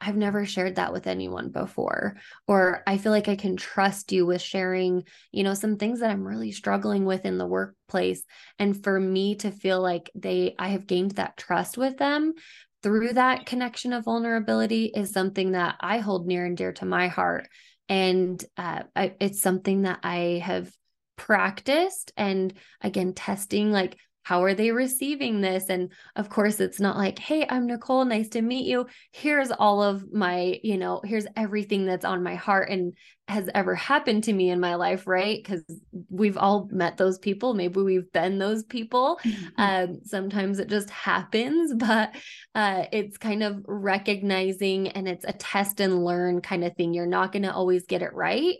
I've 0.00 0.16
never 0.16 0.44
shared 0.44 0.74
that 0.74 0.92
with 0.92 1.06
anyone 1.06 1.50
before 1.50 2.16
or 2.48 2.82
I 2.88 2.98
feel 2.98 3.12
like 3.12 3.28
I 3.28 3.36
can 3.36 3.56
trust 3.56 4.10
you 4.10 4.26
with 4.26 4.42
sharing, 4.42 5.04
you 5.30 5.44
know, 5.44 5.54
some 5.54 5.76
things 5.76 6.00
that 6.00 6.10
I'm 6.10 6.26
really 6.26 6.50
struggling 6.50 7.04
with 7.04 7.24
in 7.24 7.38
the 7.38 7.46
workplace 7.46 8.24
and 8.58 8.82
for 8.82 8.98
me 8.98 9.36
to 9.36 9.52
feel 9.52 9.80
like 9.80 10.10
they 10.16 10.56
I 10.58 10.70
have 10.70 10.88
gained 10.88 11.12
that 11.12 11.36
trust 11.36 11.78
with 11.78 11.98
them 11.98 12.34
through 12.82 13.14
that 13.14 13.46
connection 13.46 13.92
of 13.92 14.04
vulnerability 14.04 14.86
is 14.86 15.12
something 15.12 15.52
that 15.52 15.76
I 15.80 15.98
hold 15.98 16.26
near 16.26 16.44
and 16.44 16.56
dear 16.56 16.72
to 16.74 16.84
my 16.84 17.08
heart. 17.08 17.48
And 17.88 18.42
uh, 18.56 18.82
I, 18.94 19.14
it's 19.20 19.40
something 19.40 19.82
that 19.82 20.00
I 20.02 20.42
have 20.44 20.70
practiced 21.16 22.12
and 22.16 22.52
again, 22.80 23.12
testing 23.12 23.70
like 23.70 23.96
how 24.22 24.42
are 24.44 24.54
they 24.54 24.70
receiving 24.70 25.40
this? 25.40 25.68
And 25.68 25.92
of 26.16 26.28
course 26.28 26.60
it's 26.60 26.80
not 26.80 26.96
like 26.96 27.18
hey 27.18 27.46
i'm 27.48 27.66
nicole 27.66 28.04
nice 28.04 28.28
to 28.30 28.42
meet 28.42 28.66
you. 28.66 28.86
Here's 29.10 29.50
all 29.50 29.82
of 29.82 30.12
my 30.12 30.60
you 30.62 30.76
know 30.76 31.00
here's 31.04 31.26
everything 31.36 31.86
that's 31.86 32.04
on 32.04 32.22
my 32.22 32.34
heart 32.34 32.70
and 32.70 32.94
has 33.28 33.48
ever 33.54 33.74
happened 33.74 34.24
to 34.24 34.32
me 34.32 34.50
in 34.50 34.60
my 34.60 34.74
life 34.74 35.06
right? 35.06 35.42
Because 35.42 35.64
we've 36.10 36.36
all 36.36 36.68
met 36.70 36.96
those 36.96 37.18
people. 37.18 37.54
Maybe 37.54 37.80
we've 37.80 38.10
been 38.12 38.38
those 38.38 38.64
people. 38.64 39.18
Mm-hmm. 39.24 39.46
um, 39.58 40.00
sometimes 40.04 40.58
it 40.58 40.68
just 40.68 40.90
happens 40.90 41.74
but 41.76 42.14
uh, 42.54 42.84
it's 42.92 43.18
kind 43.18 43.42
of 43.42 43.62
recognizing 43.66 44.88
and 44.88 45.08
it's 45.08 45.24
a 45.26 45.32
test 45.32 45.80
and 45.80 46.04
learn 46.04 46.40
kind 46.40 46.64
of 46.64 46.76
thing. 46.76 46.94
You're 46.94 47.06
not 47.06 47.32
going 47.32 47.42
to 47.44 47.52
always 47.52 47.86
get 47.86 48.02
it 48.02 48.12
right 48.12 48.56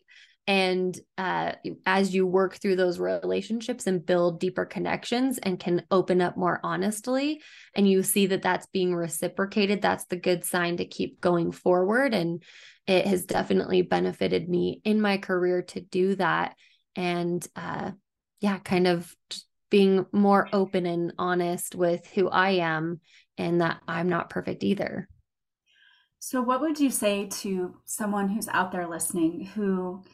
and 0.46 0.98
uh, 1.18 1.52
as 1.86 2.14
you 2.14 2.26
work 2.26 2.56
through 2.56 2.76
those 2.76 2.98
relationships 2.98 3.86
and 3.86 4.04
build 4.04 4.40
deeper 4.40 4.64
connections 4.64 5.38
and 5.38 5.60
can 5.60 5.84
open 5.90 6.20
up 6.20 6.36
more 6.36 6.58
honestly 6.64 7.40
and 7.76 7.88
you 7.88 8.02
see 8.02 8.26
that 8.26 8.42
that's 8.42 8.66
being 8.66 8.94
reciprocated 8.94 9.80
that's 9.80 10.04
the 10.06 10.16
good 10.16 10.44
sign 10.44 10.78
to 10.78 10.84
keep 10.84 11.20
going 11.20 11.52
forward. 11.52 12.12
And 12.12 12.42
it 12.86 13.06
has 13.06 13.24
definitely 13.24 13.82
benefited 13.82 14.48
me 14.48 14.80
in 14.84 15.00
my 15.00 15.18
career 15.18 15.62
to 15.62 15.80
do 15.80 16.16
that. 16.16 16.56
And 16.96 17.46
uh, 17.54 17.92
yeah 18.42 18.58
kind 18.58 18.86
of 18.86 19.14
being 19.70 20.04
more 20.12 20.48
open 20.52 20.84
and 20.84 21.14
honest 21.16 21.74
with 21.74 22.06
who 22.08 22.28
i 22.28 22.50
am 22.50 23.00
and 23.38 23.62
that 23.62 23.80
i'm 23.88 24.10
not 24.10 24.28
perfect 24.28 24.62
either. 24.62 25.08
So, 26.18 26.40
what 26.42 26.60
would 26.60 26.78
you 26.78 26.90
say 26.90 27.26
to 27.40 27.74
someone 27.84 28.28
who's 28.28 28.48
out 28.48 28.70
there 28.70 28.86
listening 28.86 29.46
who 29.46 30.04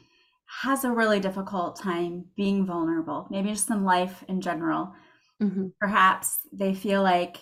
has 0.49 0.85
a 0.85 0.91
really 0.91 1.21
difficult 1.21 1.79
time 1.79 2.25
being 2.37 2.65
vulnerable, 2.67 3.27
maybe 3.31 3.51
just 3.51 3.71
in 3.71 3.85
life 3.85 4.25
in 4.29 4.41
general? 4.41 4.95
Mm-hmm. 5.43 5.69
Perhaps 5.79 6.39
they 6.53 6.75
feel 6.75 7.03
like 7.03 7.37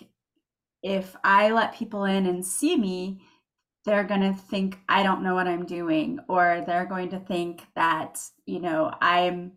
if 0.83 1.17
I 1.25 1.51
let 1.51 1.75
people 1.75 2.05
in 2.05 2.27
and 2.27 2.45
see 2.45 2.77
me, 2.77 3.23
they're 3.85 4.05
going 4.05 4.21
to 4.21 4.35
think 4.35 4.79
I 4.89 5.03
don't 5.03 5.23
know 5.23 5.35
what 5.35 5.47
I'm 5.47 5.65
doing, 5.65 6.19
or 6.29 6.65
they're 6.67 6.87
going 6.87 7.11
to 7.11 7.21
think 7.21 7.63
that, 7.75 8.19
you 8.45 8.61
know, 8.61 8.93
I'm. 9.01 9.53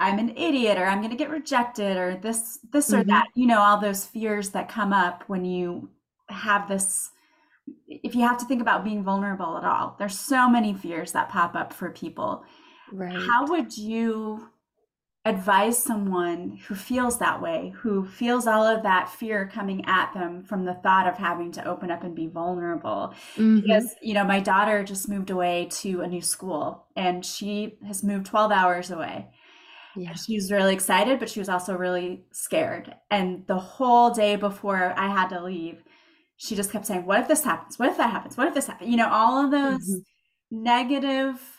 I'm 0.00 0.18
an 0.18 0.36
idiot 0.36 0.76
or 0.76 0.86
I'm 0.86 0.98
going 0.98 1.12
to 1.12 1.16
get 1.16 1.30
rejected 1.30 1.96
or 1.96 2.16
this 2.16 2.58
this 2.72 2.90
mm-hmm. 2.90 3.02
or 3.02 3.04
that 3.04 3.28
you 3.36 3.46
know 3.46 3.60
all 3.60 3.80
those 3.80 4.04
fears 4.04 4.50
that 4.50 4.68
come 4.68 4.92
up 4.92 5.22
when 5.28 5.44
you 5.44 5.88
have 6.28 6.68
this 6.68 7.10
if 7.86 8.16
you 8.16 8.22
have 8.22 8.36
to 8.38 8.44
think 8.44 8.60
about 8.60 8.82
being 8.82 9.04
vulnerable 9.04 9.56
at 9.56 9.62
all 9.62 9.94
there's 10.00 10.18
so 10.18 10.48
many 10.48 10.74
fears 10.74 11.12
that 11.12 11.28
pop 11.28 11.54
up 11.54 11.72
for 11.72 11.90
people 11.90 12.44
right 12.92 13.16
how 13.16 13.46
would 13.46 13.76
you 13.76 14.48
advise 15.26 15.82
someone 15.82 16.58
who 16.68 16.74
feels 16.74 17.18
that 17.18 17.40
way 17.40 17.72
who 17.78 18.04
feels 18.04 18.46
all 18.46 18.66
of 18.66 18.82
that 18.82 19.08
fear 19.08 19.50
coming 19.52 19.82
at 19.86 20.12
them 20.12 20.42
from 20.42 20.64
the 20.64 20.74
thought 20.74 21.06
of 21.06 21.16
having 21.16 21.50
to 21.50 21.66
open 21.66 21.90
up 21.90 22.04
and 22.04 22.14
be 22.14 22.26
vulnerable 22.26 23.14
mm-hmm. 23.34 23.60
because 23.60 23.94
you 24.02 24.12
know 24.12 24.24
my 24.24 24.38
daughter 24.38 24.84
just 24.84 25.08
moved 25.08 25.30
away 25.30 25.66
to 25.70 26.02
a 26.02 26.06
new 26.06 26.20
school 26.20 26.86
and 26.94 27.24
she 27.24 27.78
has 27.86 28.02
moved 28.02 28.26
12 28.26 28.52
hours 28.52 28.90
away 28.90 29.26
yeah. 29.96 30.14
She 30.14 30.34
was 30.34 30.50
really 30.50 30.74
excited, 30.74 31.18
but 31.18 31.30
she 31.30 31.38
was 31.38 31.48
also 31.48 31.76
really 31.76 32.24
scared. 32.32 32.94
And 33.10 33.46
the 33.46 33.58
whole 33.58 34.10
day 34.10 34.36
before 34.36 34.92
I 34.96 35.08
had 35.08 35.28
to 35.28 35.42
leave, 35.42 35.82
she 36.36 36.56
just 36.56 36.72
kept 36.72 36.86
saying, 36.86 37.06
What 37.06 37.20
if 37.20 37.28
this 37.28 37.44
happens? 37.44 37.78
What 37.78 37.90
if 37.90 37.96
that 37.96 38.10
happens? 38.10 38.36
What 38.36 38.48
if 38.48 38.54
this 38.54 38.66
happens? 38.66 38.90
You 38.90 38.96
know, 38.96 39.08
all 39.08 39.44
of 39.44 39.50
those 39.50 39.88
mm-hmm. 39.88 40.62
negative 40.62 41.53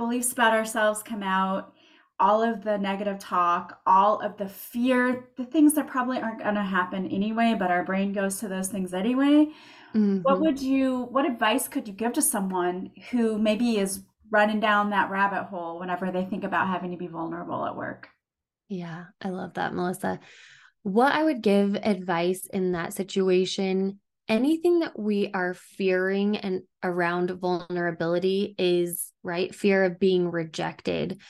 beliefs 0.00 0.32
about 0.32 0.54
ourselves 0.54 1.02
come 1.02 1.22
out, 1.22 1.74
all 2.18 2.42
of 2.42 2.64
the 2.64 2.78
negative 2.78 3.18
talk, 3.18 3.80
all 3.86 4.18
of 4.20 4.38
the 4.38 4.48
fear, 4.48 5.28
the 5.36 5.44
things 5.44 5.74
that 5.74 5.86
probably 5.86 6.18
aren't 6.18 6.42
going 6.42 6.54
to 6.54 6.62
happen 6.62 7.06
anyway, 7.10 7.54
but 7.58 7.70
our 7.70 7.84
brain 7.84 8.10
goes 8.10 8.38
to 8.38 8.48
those 8.48 8.68
things 8.68 8.94
anyway. 8.94 9.46
Mm-hmm. 9.94 10.22
What 10.22 10.40
would 10.40 10.58
you, 10.58 11.02
what 11.10 11.26
advice 11.26 11.68
could 11.68 11.86
you 11.86 11.92
give 11.92 12.14
to 12.14 12.22
someone 12.22 12.92
who 13.10 13.38
maybe 13.38 13.76
is 13.76 14.02
running 14.30 14.58
down 14.58 14.88
that 14.88 15.10
rabbit 15.10 15.44
hole 15.44 15.78
whenever 15.78 16.10
they 16.10 16.24
think 16.24 16.44
about 16.44 16.68
having 16.68 16.92
to 16.92 16.96
be 16.96 17.06
vulnerable 17.06 17.66
at 17.66 17.76
work? 17.76 18.08
Yeah, 18.70 19.04
I 19.20 19.28
love 19.28 19.54
that, 19.54 19.74
Melissa. 19.74 20.18
What 20.82 21.12
I 21.12 21.24
would 21.24 21.42
give 21.42 21.74
advice 21.74 22.46
in 22.50 22.72
that 22.72 22.94
situation 22.94 23.98
anything 24.30 24.78
that 24.78 24.96
we 24.98 25.28
are 25.34 25.54
fearing 25.54 26.36
and 26.36 26.62
around 26.82 27.30
vulnerability 27.32 28.54
is 28.56 29.12
right 29.24 29.52
fear 29.54 29.84
of 29.84 29.98
being 29.98 30.30
rejected. 30.30 31.20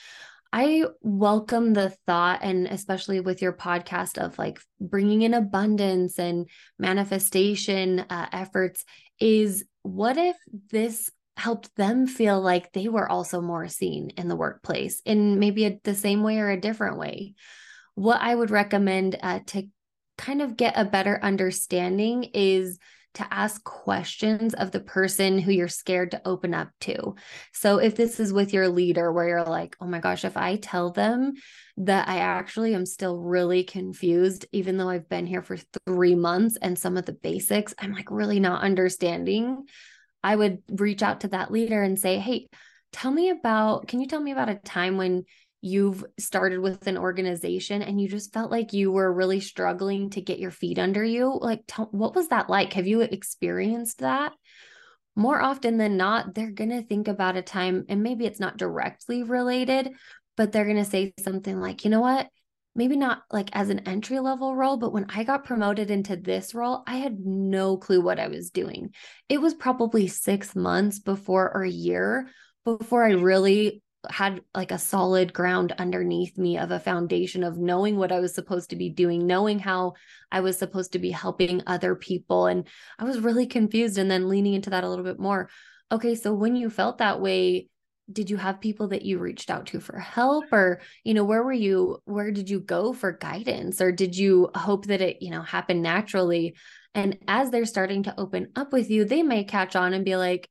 I 0.52 0.84
welcome 1.00 1.72
the 1.72 1.90
thought 2.06 2.40
and 2.42 2.66
especially 2.66 3.20
with 3.20 3.40
your 3.40 3.54
podcast 3.54 4.18
of 4.18 4.38
like 4.38 4.60
bringing 4.80 5.22
in 5.22 5.32
abundance 5.32 6.18
and 6.18 6.48
manifestation 6.78 8.00
uh, 8.00 8.26
efforts 8.32 8.84
is 9.18 9.64
what 9.82 10.18
if 10.18 10.36
this 10.70 11.10
helped 11.36 11.74
them 11.76 12.06
feel 12.06 12.38
like 12.40 12.72
they 12.72 12.88
were 12.88 13.08
also 13.08 13.40
more 13.40 13.66
seen 13.68 14.10
in 14.18 14.28
the 14.28 14.36
workplace 14.36 15.00
in 15.06 15.38
maybe 15.38 15.64
a, 15.64 15.80
the 15.84 15.94
same 15.94 16.22
way 16.22 16.38
or 16.38 16.50
a 16.50 16.60
different 16.60 16.98
way? 16.98 17.34
What 17.94 18.20
i 18.20 18.34
would 18.34 18.50
recommend 18.50 19.16
uh, 19.22 19.40
to 19.48 19.68
kind 20.20 20.42
of 20.42 20.56
get 20.56 20.74
a 20.76 20.84
better 20.84 21.18
understanding 21.22 22.24
is 22.34 22.78
to 23.14 23.26
ask 23.30 23.64
questions 23.64 24.54
of 24.54 24.70
the 24.70 24.78
person 24.78 25.38
who 25.38 25.50
you're 25.50 25.66
scared 25.66 26.12
to 26.12 26.22
open 26.24 26.54
up 26.54 26.68
to. 26.80 27.14
So 27.52 27.78
if 27.78 27.96
this 27.96 28.20
is 28.20 28.32
with 28.32 28.52
your 28.52 28.68
leader 28.68 29.10
where 29.10 29.26
you're 29.26 29.42
like, 29.44 29.76
oh 29.80 29.86
my 29.86 29.98
gosh, 29.98 30.24
if 30.24 30.36
I 30.36 30.56
tell 30.56 30.92
them 30.92 31.32
that 31.78 32.06
I 32.06 32.18
actually 32.18 32.74
am 32.74 32.86
still 32.86 33.18
really 33.18 33.64
confused, 33.64 34.46
even 34.52 34.76
though 34.76 34.88
I've 34.88 35.08
been 35.08 35.26
here 35.26 35.42
for 35.42 35.56
three 35.86 36.14
months 36.14 36.56
and 36.60 36.78
some 36.78 36.96
of 36.96 37.06
the 37.06 37.12
basics, 37.12 37.74
I'm 37.78 37.94
like 37.94 38.10
really 38.10 38.38
not 38.38 38.62
understanding. 38.62 39.64
I 40.22 40.36
would 40.36 40.58
reach 40.68 41.02
out 41.02 41.22
to 41.22 41.28
that 41.28 41.50
leader 41.50 41.82
and 41.82 41.98
say, 41.98 42.18
hey, 42.18 42.46
tell 42.92 43.10
me 43.10 43.30
about, 43.30 43.88
can 43.88 44.00
you 44.00 44.06
tell 44.06 44.20
me 44.20 44.32
about 44.32 44.50
a 44.50 44.54
time 44.56 44.98
when 44.98 45.24
you've 45.62 46.04
started 46.18 46.60
with 46.60 46.86
an 46.86 46.96
organization 46.96 47.82
and 47.82 48.00
you 48.00 48.08
just 48.08 48.32
felt 48.32 48.50
like 48.50 48.72
you 48.72 48.90
were 48.90 49.12
really 49.12 49.40
struggling 49.40 50.08
to 50.10 50.22
get 50.22 50.38
your 50.38 50.50
feet 50.50 50.78
under 50.78 51.04
you 51.04 51.38
like 51.40 51.60
tell, 51.66 51.88
what 51.92 52.14
was 52.14 52.28
that 52.28 52.48
like? 52.48 52.72
Have 52.72 52.86
you 52.86 53.02
experienced 53.02 53.98
that 53.98 54.32
more 55.16 55.40
often 55.40 55.76
than 55.76 55.96
not? 55.96 56.34
They're 56.34 56.50
going 56.50 56.70
to 56.70 56.82
think 56.82 57.08
about 57.08 57.36
a 57.36 57.42
time 57.42 57.84
and 57.88 58.02
maybe 58.02 58.24
it's 58.24 58.40
not 58.40 58.56
directly 58.56 59.22
related 59.22 59.90
but 60.36 60.52
they're 60.52 60.64
going 60.64 60.76
to 60.76 60.84
say 60.84 61.12
something 61.18 61.60
like 61.60 61.84
you 61.84 61.90
know 61.90 62.00
what? 62.00 62.28
Maybe 62.74 62.96
not 62.96 63.22
like 63.30 63.50
as 63.52 63.68
an 63.68 63.80
entry 63.80 64.20
level 64.20 64.56
role 64.56 64.78
but 64.78 64.92
when 64.92 65.06
i 65.10 65.24
got 65.24 65.44
promoted 65.44 65.90
into 65.90 66.16
this 66.16 66.54
role 66.54 66.84
i 66.86 66.96
had 66.96 67.18
no 67.18 67.76
clue 67.76 68.00
what 68.00 68.20
i 68.20 68.28
was 68.28 68.50
doing. 68.50 68.94
It 69.28 69.42
was 69.42 69.52
probably 69.54 70.06
6 70.06 70.56
months 70.56 71.00
before 71.00 71.50
or 71.52 71.64
a 71.64 71.70
year 71.70 72.30
before 72.64 73.04
i 73.04 73.10
really 73.10 73.82
had 74.08 74.40
like 74.54 74.70
a 74.70 74.78
solid 74.78 75.32
ground 75.32 75.72
underneath 75.78 76.38
me 76.38 76.56
of 76.56 76.70
a 76.70 76.80
foundation 76.80 77.44
of 77.44 77.58
knowing 77.58 77.96
what 77.96 78.12
I 78.12 78.20
was 78.20 78.34
supposed 78.34 78.70
to 78.70 78.76
be 78.76 78.88
doing, 78.88 79.26
knowing 79.26 79.58
how 79.58 79.94
I 80.32 80.40
was 80.40 80.58
supposed 80.58 80.92
to 80.92 80.98
be 80.98 81.10
helping 81.10 81.62
other 81.66 81.94
people. 81.94 82.46
And 82.46 82.66
I 82.98 83.04
was 83.04 83.20
really 83.20 83.46
confused. 83.46 83.98
And 83.98 84.10
then 84.10 84.28
leaning 84.28 84.54
into 84.54 84.70
that 84.70 84.84
a 84.84 84.88
little 84.88 85.04
bit 85.04 85.18
more. 85.18 85.50
Okay, 85.92 86.14
so 86.14 86.32
when 86.32 86.56
you 86.56 86.70
felt 86.70 86.98
that 86.98 87.20
way, 87.20 87.68
did 88.12 88.30
you 88.30 88.36
have 88.36 88.60
people 88.60 88.88
that 88.88 89.02
you 89.02 89.18
reached 89.18 89.50
out 89.50 89.66
to 89.66 89.80
for 89.80 89.98
help 89.98 90.44
or 90.52 90.80
you 91.04 91.14
know 91.14 91.24
where 91.24 91.42
were 91.42 91.52
you 91.52 91.98
where 92.06 92.30
did 92.30 92.50
you 92.50 92.58
go 92.60 92.92
for 92.92 93.12
guidance 93.12 93.80
or 93.80 93.92
did 93.92 94.16
you 94.16 94.50
hope 94.54 94.86
that 94.86 95.00
it 95.00 95.18
you 95.20 95.30
know 95.30 95.42
happened 95.42 95.82
naturally 95.82 96.56
and 96.94 97.16
as 97.28 97.50
they're 97.50 97.64
starting 97.64 98.02
to 98.02 98.18
open 98.18 98.48
up 98.56 98.72
with 98.72 98.90
you 98.90 99.04
they 99.04 99.22
may 99.22 99.44
catch 99.44 99.76
on 99.76 99.92
and 99.92 100.04
be 100.04 100.16
like 100.16 100.48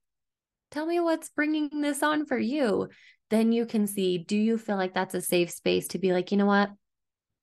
tell 0.72 0.86
me 0.86 1.00
what's 1.00 1.30
bringing 1.30 1.82
this 1.82 2.02
on 2.04 2.26
for 2.26 2.38
you 2.38 2.88
then 3.30 3.52
you 3.52 3.66
can 3.66 3.88
see 3.88 4.18
do 4.18 4.38
you 4.38 4.58
feel 4.58 4.76
like 4.76 4.94
that's 4.94 5.14
a 5.16 5.22
safe 5.22 5.52
space 5.52 5.90
to 5.90 6.00
be 6.00 6.14
like, 6.14 6.32
you 6.32 6.38
know 6.38 6.46
what? 6.46 6.72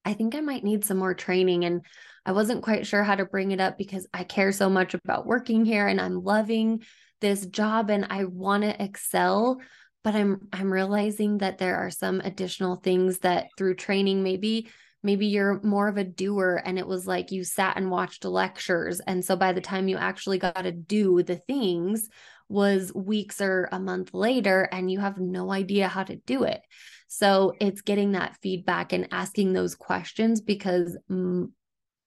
I 0.05 0.15
think 0.15 0.35
I 0.35 0.41
might 0.41 0.65
need 0.65 0.85
some 0.85 0.99
more 0.99 1.15
training. 1.15 1.65
And 1.65 1.83
I 2.25 2.33
wasn't 2.33 2.63
quite 2.63 2.87
sure 2.87 3.03
how 3.03 3.17
to 3.17 3.25
bring 3.25 3.51
it 3.51 3.61
up 3.61 3.77
because 3.77 4.07
I 4.15 4.25
care 4.25 4.53
so 4.53 4.69
much 4.69 4.95
about 4.95 5.27
working 5.27 5.65
here 5.65 5.87
and 5.87 6.01
I'm 6.01 6.23
loving 6.23 6.83
this 7.21 7.47
job 7.47 7.91
and 7.91 8.07
I 8.11 8.25
want 8.25 8.63
to 8.63 8.83
excel. 8.83 9.61
But 10.05 10.15
I'm 10.15 10.49
I'm 10.53 10.73
realizing 10.73 11.39
that 11.39 11.59
there 11.59 11.77
are 11.77 11.91
some 11.91 12.21
additional 12.21 12.77
things 12.77 13.19
that 13.21 13.47
through 13.59 13.75
training, 13.75 14.23
maybe 14.23 14.71
maybe 15.03 15.27
you're 15.27 15.61
more 15.63 15.89
of 15.89 15.97
a 15.97 16.05
doer 16.05 16.61
and 16.65 16.79
it 16.79 16.87
was 16.87 17.07
like 17.07 17.31
you 17.31 17.45
sat 17.45 17.77
and 17.77 17.91
watched 17.91 18.25
lectures. 18.25 19.01
And 19.01 19.25
so 19.25 19.37
by 19.37 19.53
the 19.53 19.61
time 19.61 19.89
you 19.89 19.97
actually 19.97 20.39
got 20.39 20.63
to 20.63 20.73
do 20.73 21.23
the 21.23 21.37
things, 21.37 22.09
was 22.49 22.93
weeks 22.95 23.41
or 23.41 23.69
a 23.73 23.79
month 23.79 24.15
later 24.15 24.69
and 24.71 24.91
you 24.91 25.01
have 25.01 25.19
no 25.19 25.51
idea 25.53 25.89
how 25.89 26.05
to 26.05 26.17
do 26.17 26.45
it. 26.45 26.61
So 27.09 27.55
it's 27.61 27.83
getting 27.83 28.13
that 28.13 28.37
feedback 28.43 28.93
and 28.93 29.09
asking 29.13 29.53
those 29.53 29.75
questions 29.75 30.41
because 30.41 30.97
mm, 31.11 31.51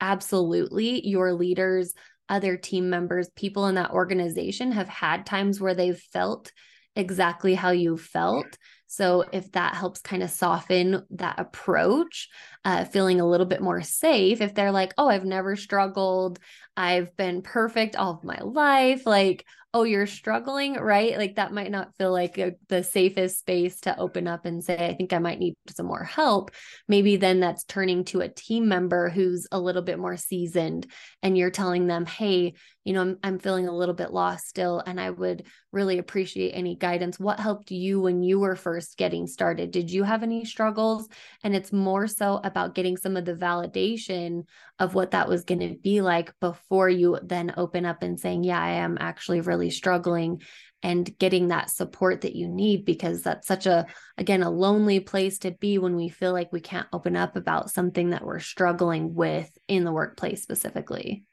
absolutely 0.02 1.08
your 1.08 1.34
leaders, 1.34 1.94
other 2.28 2.58
team 2.58 2.90
members, 2.90 3.30
people 3.36 3.68
in 3.68 3.76
that 3.76 3.92
organization 3.92 4.72
have 4.74 4.90
had 4.90 5.26
times 5.26 5.60
where 5.60 5.74
they've 5.74 6.00
felt 6.14 6.52
exactly 6.96 7.56
how 7.56 7.72
you 7.72 7.98
felt. 7.98 8.58
So 8.88 9.24
if 9.32 9.52
that 9.54 9.76
helps 9.76 10.02
kind 10.02 10.24
of 10.24 10.30
soften 10.30 11.04
that 11.12 11.40
approach, 11.40 12.28
uh, 12.66 12.86
feeling 12.86 13.22
a 13.22 13.28
little 13.28 13.46
bit 13.46 13.62
more 13.62 13.82
safe, 13.82 14.42
if 14.42 14.54
they're 14.54 14.72
like, 14.72 14.94
oh, 14.98 15.08
I've 15.08 15.26
never 15.26 15.56
struggled, 15.56 16.40
I've 16.76 17.16
been 17.16 17.42
perfect 17.42 17.96
all 17.96 18.14
of 18.16 18.24
my 18.24 18.40
life, 18.42 19.06
like, 19.06 19.46
oh, 19.74 19.84
you're 19.84 20.08
struggling, 20.08 20.74
right? 20.74 21.16
Like 21.16 21.36
that 21.36 21.54
might 21.54 21.70
not 21.70 21.96
feel 21.96 22.12
like 22.12 22.40
a, 22.40 22.54
the 22.70 22.84
safest 22.84 23.38
space 23.38 23.82
to 23.82 23.98
open 24.00 24.28
up 24.28 24.46
and 24.46 24.64
say, 24.64 24.88
I 24.88 24.96
think 24.96 25.14
I 25.14 25.20
might 25.20 25.38
need 25.38 25.54
some 25.70 25.86
more 25.86 26.04
help. 26.04 26.50
Maybe 26.88 27.18
then 27.18 27.40
that's 27.40 27.66
turning 27.66 28.04
to 28.06 28.22
a 28.22 28.30
team 28.30 28.68
member 28.68 29.10
who's 29.10 29.48
a 29.52 29.60
little 29.60 29.84
bit 29.84 30.00
more 30.00 30.18
seasoned 30.18 30.88
and 31.22 31.38
you're 31.38 31.52
telling 31.52 31.86
them, 31.86 32.08
hey, 32.08 32.56
you 32.84 32.94
know, 32.94 33.02
I'm, 33.02 33.18
I'm 33.22 33.38
feeling 33.38 33.68
a 33.68 33.76
little 33.76 33.94
bit 33.94 34.12
lost 34.12 34.48
still. 34.48 34.82
And 34.84 35.00
I 35.00 35.12
would 35.12 35.44
really 35.72 36.00
appreciate 36.00 36.54
any 36.54 36.76
guidance. 36.76 37.20
What 37.20 37.40
helped 37.40 37.70
you 37.70 38.02
when 38.02 38.24
you 38.24 38.40
were 38.40 38.56
first 38.56 38.98
getting 38.98 39.28
started? 39.28 39.70
Did 39.70 39.92
you 39.92 40.04
have 40.04 40.24
any 40.24 40.46
struggles? 40.46 41.08
And 41.44 41.56
it's 41.56 41.72
more 41.72 42.08
so 42.08 42.42
about 42.60 42.76
getting 42.76 42.98
some 42.98 43.16
of 43.16 43.24
the 43.24 43.34
validation 43.34 44.44
of 44.80 44.94
what 44.94 45.12
that 45.12 45.30
was 45.30 45.46
going 45.46 45.62
to 45.62 45.78
be 45.82 46.02
like 46.02 46.38
before 46.42 46.90
you 46.90 47.18
then 47.24 47.54
open 47.56 47.86
up 47.86 48.04
and 48.04 48.20
saying, 48.20 48.44
yeah, 48.44 48.62
I 48.62 48.72
am 48.72 48.98
actually 49.00 49.40
really 49.42 49.70
struggling 49.70 50.42
and 50.84 51.18
getting 51.20 51.50
that 51.50 51.70
support 51.70 52.22
that 52.22 52.36
you 52.36 52.48
need 52.48 52.86
because 52.86 53.22
that's 53.22 53.48
such 53.48 53.66
a 53.66 53.86
again 54.18 54.44
a 54.44 54.50
lonely 54.50 55.02
place 55.02 55.40
to 55.40 55.52
be 55.52 55.78
when 55.78 55.96
we 55.96 56.08
feel 56.08 56.32
like 56.32 56.54
we 56.54 56.62
can't 56.62 56.88
open 56.94 57.18
up 57.18 57.36
about 57.36 57.70
something 57.70 58.12
that 58.12 58.24
we're 58.26 58.40
struggling 58.40 59.14
with 59.14 59.50
in 59.68 59.84
the 59.84 59.92
workplace 59.92 60.42
specifically 60.42 61.26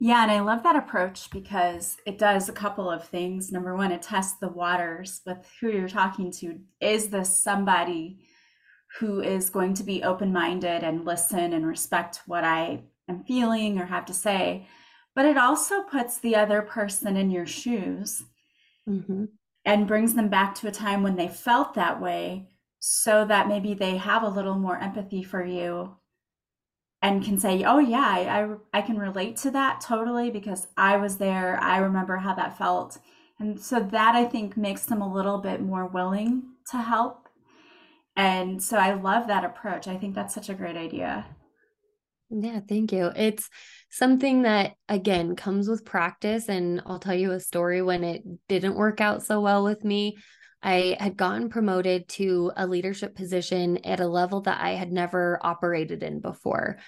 Yeah, 0.00 0.22
and 0.24 0.32
I 0.32 0.40
love 0.40 0.64
that 0.64 0.74
approach 0.74 1.30
because 1.30 1.96
it 2.06 2.18
does 2.18 2.48
a 2.48 2.52
couple 2.52 2.90
of 2.90 3.08
things. 3.08 3.52
Number 3.52 3.76
one, 3.76 3.92
it 3.92 4.02
tests 4.02 4.36
the 4.40 4.48
waters 4.48 5.20
with 5.24 5.48
who 5.60 5.70
you're 5.70 5.88
talking 5.88 6.32
to. 6.32 6.58
Is 6.80 7.08
this 7.08 7.38
somebody 7.38 8.18
who 8.98 9.20
is 9.20 9.50
going 9.50 9.74
to 9.74 9.82
be 9.82 10.02
open 10.02 10.32
minded 10.32 10.82
and 10.82 11.04
listen 11.04 11.52
and 11.52 11.66
respect 11.66 12.22
what 12.26 12.44
I 12.44 12.82
am 13.08 13.24
feeling 13.24 13.78
or 13.78 13.86
have 13.86 14.06
to 14.06 14.14
say? 14.14 14.66
But 15.14 15.26
it 15.26 15.36
also 15.36 15.82
puts 15.82 16.18
the 16.18 16.36
other 16.36 16.62
person 16.62 17.16
in 17.16 17.30
your 17.30 17.46
shoes 17.46 18.24
mm-hmm. 18.88 19.24
and 19.64 19.86
brings 19.86 20.14
them 20.14 20.28
back 20.28 20.54
to 20.56 20.68
a 20.68 20.72
time 20.72 21.02
when 21.02 21.16
they 21.16 21.28
felt 21.28 21.74
that 21.74 22.00
way 22.00 22.48
so 22.78 23.24
that 23.24 23.48
maybe 23.48 23.74
they 23.74 23.96
have 23.96 24.22
a 24.22 24.28
little 24.28 24.54
more 24.54 24.78
empathy 24.78 25.22
for 25.22 25.44
you 25.44 25.96
and 27.02 27.24
can 27.24 27.38
say, 27.38 27.64
"Oh 27.64 27.78
yeah, 27.78 28.06
I, 28.06 28.42
I 28.42 28.78
I 28.78 28.82
can 28.82 28.98
relate 28.98 29.36
to 29.38 29.50
that 29.52 29.80
totally 29.80 30.30
because 30.30 30.68
I 30.76 30.96
was 30.96 31.16
there. 31.16 31.58
I 31.60 31.78
remember 31.78 32.16
how 32.16 32.34
that 32.34 32.58
felt." 32.58 32.98
And 33.38 33.60
so 33.60 33.80
that 33.80 34.14
I 34.14 34.24
think 34.24 34.56
makes 34.56 34.86
them 34.86 35.02
a 35.02 35.12
little 35.12 35.38
bit 35.38 35.60
more 35.60 35.86
willing 35.86 36.42
to 36.70 36.78
help. 36.78 37.25
And 38.16 38.62
so 38.62 38.78
I 38.78 38.94
love 38.94 39.28
that 39.28 39.44
approach. 39.44 39.86
I 39.88 39.96
think 39.96 40.14
that's 40.14 40.34
such 40.34 40.48
a 40.48 40.54
great 40.54 40.76
idea. 40.76 41.26
Yeah, 42.30 42.60
thank 42.68 42.92
you. 42.92 43.12
It's 43.14 43.48
something 43.90 44.42
that 44.42 44.72
again 44.88 45.36
comes 45.36 45.68
with 45.68 45.84
practice 45.84 46.48
and 46.48 46.82
I'll 46.86 46.98
tell 46.98 47.14
you 47.14 47.30
a 47.32 47.40
story 47.40 47.82
when 47.82 48.02
it 48.02 48.22
didn't 48.48 48.74
work 48.74 49.00
out 49.00 49.22
so 49.22 49.40
well 49.40 49.62
with 49.62 49.84
me. 49.84 50.16
I 50.62 50.96
had 50.98 51.16
gotten 51.16 51.50
promoted 51.50 52.08
to 52.08 52.50
a 52.56 52.66
leadership 52.66 53.14
position 53.14 53.78
at 53.84 54.00
a 54.00 54.08
level 54.08 54.40
that 54.42 54.60
I 54.60 54.70
had 54.70 54.90
never 54.90 55.38
operated 55.42 56.02
in 56.02 56.20
before. 56.20 56.78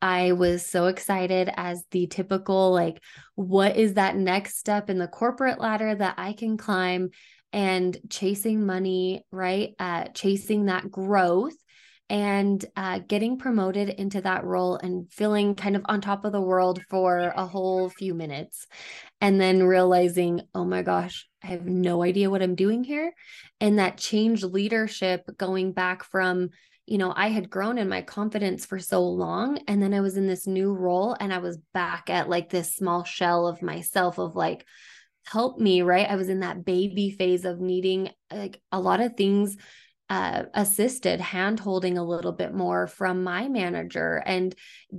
I 0.00 0.32
was 0.32 0.64
so 0.64 0.86
excited 0.86 1.50
as 1.56 1.82
the 1.90 2.06
typical, 2.06 2.72
like, 2.72 3.02
what 3.34 3.76
is 3.76 3.94
that 3.94 4.16
next 4.16 4.58
step 4.58 4.90
in 4.90 4.98
the 4.98 5.08
corporate 5.08 5.58
ladder 5.58 5.94
that 5.94 6.14
I 6.18 6.34
can 6.34 6.56
climb 6.56 7.10
and 7.54 7.96
chasing 8.10 8.66
money, 8.66 9.24
right? 9.30 9.74
Uh, 9.78 10.06
chasing 10.06 10.66
that 10.66 10.90
growth 10.90 11.54
and 12.10 12.62
uh, 12.76 12.98
getting 12.98 13.38
promoted 13.38 13.88
into 13.88 14.20
that 14.20 14.44
role 14.44 14.76
and 14.76 15.10
feeling 15.12 15.54
kind 15.54 15.76
of 15.76 15.82
on 15.88 16.00
top 16.00 16.24
of 16.24 16.32
the 16.32 16.40
world 16.40 16.82
for 16.90 17.32
a 17.36 17.46
whole 17.46 17.88
few 17.88 18.12
minutes. 18.12 18.66
And 19.20 19.40
then 19.40 19.62
realizing, 19.62 20.40
oh 20.52 20.64
my 20.64 20.82
gosh, 20.82 21.28
I 21.44 21.46
have 21.46 21.64
no 21.64 22.02
idea 22.02 22.28
what 22.28 22.42
I'm 22.42 22.56
doing 22.56 22.82
here. 22.82 23.12
And 23.60 23.78
that 23.78 23.98
change 23.98 24.42
leadership 24.42 25.22
going 25.38 25.72
back 25.72 26.02
from, 26.02 26.50
you 26.86 26.98
know, 26.98 27.14
I 27.16 27.28
had 27.28 27.48
grown 27.48 27.78
in 27.78 27.88
my 27.88 28.02
confidence 28.02 28.66
for 28.66 28.80
so 28.80 29.00
long. 29.04 29.60
And 29.68 29.80
then 29.80 29.94
I 29.94 30.00
was 30.00 30.16
in 30.16 30.26
this 30.26 30.48
new 30.48 30.74
role 30.74 31.16
and 31.20 31.32
I 31.32 31.38
was 31.38 31.56
back 31.72 32.10
at 32.10 32.28
like 32.28 32.50
this 32.50 32.74
small 32.74 33.04
shell 33.04 33.46
of 33.46 33.62
myself 33.62 34.18
of 34.18 34.34
like, 34.34 34.66
help 35.24 35.58
me, 35.58 35.82
right? 35.82 36.08
I 36.08 36.16
was 36.16 36.28
in 36.28 36.40
that 36.40 36.64
baby 36.64 37.10
phase 37.10 37.44
of 37.44 37.60
needing 37.60 38.10
like 38.32 38.60
a 38.70 38.80
lot 38.80 39.00
of 39.00 39.16
things 39.16 39.56
uh, 40.10 40.44
assisted 40.52 41.20
hand 41.20 41.58
holding 41.58 41.96
a 41.96 42.04
little 42.04 42.32
bit 42.32 42.52
more 42.52 42.86
from 42.86 43.24
my 43.24 43.48
manager. 43.48 44.22
And 44.24 44.54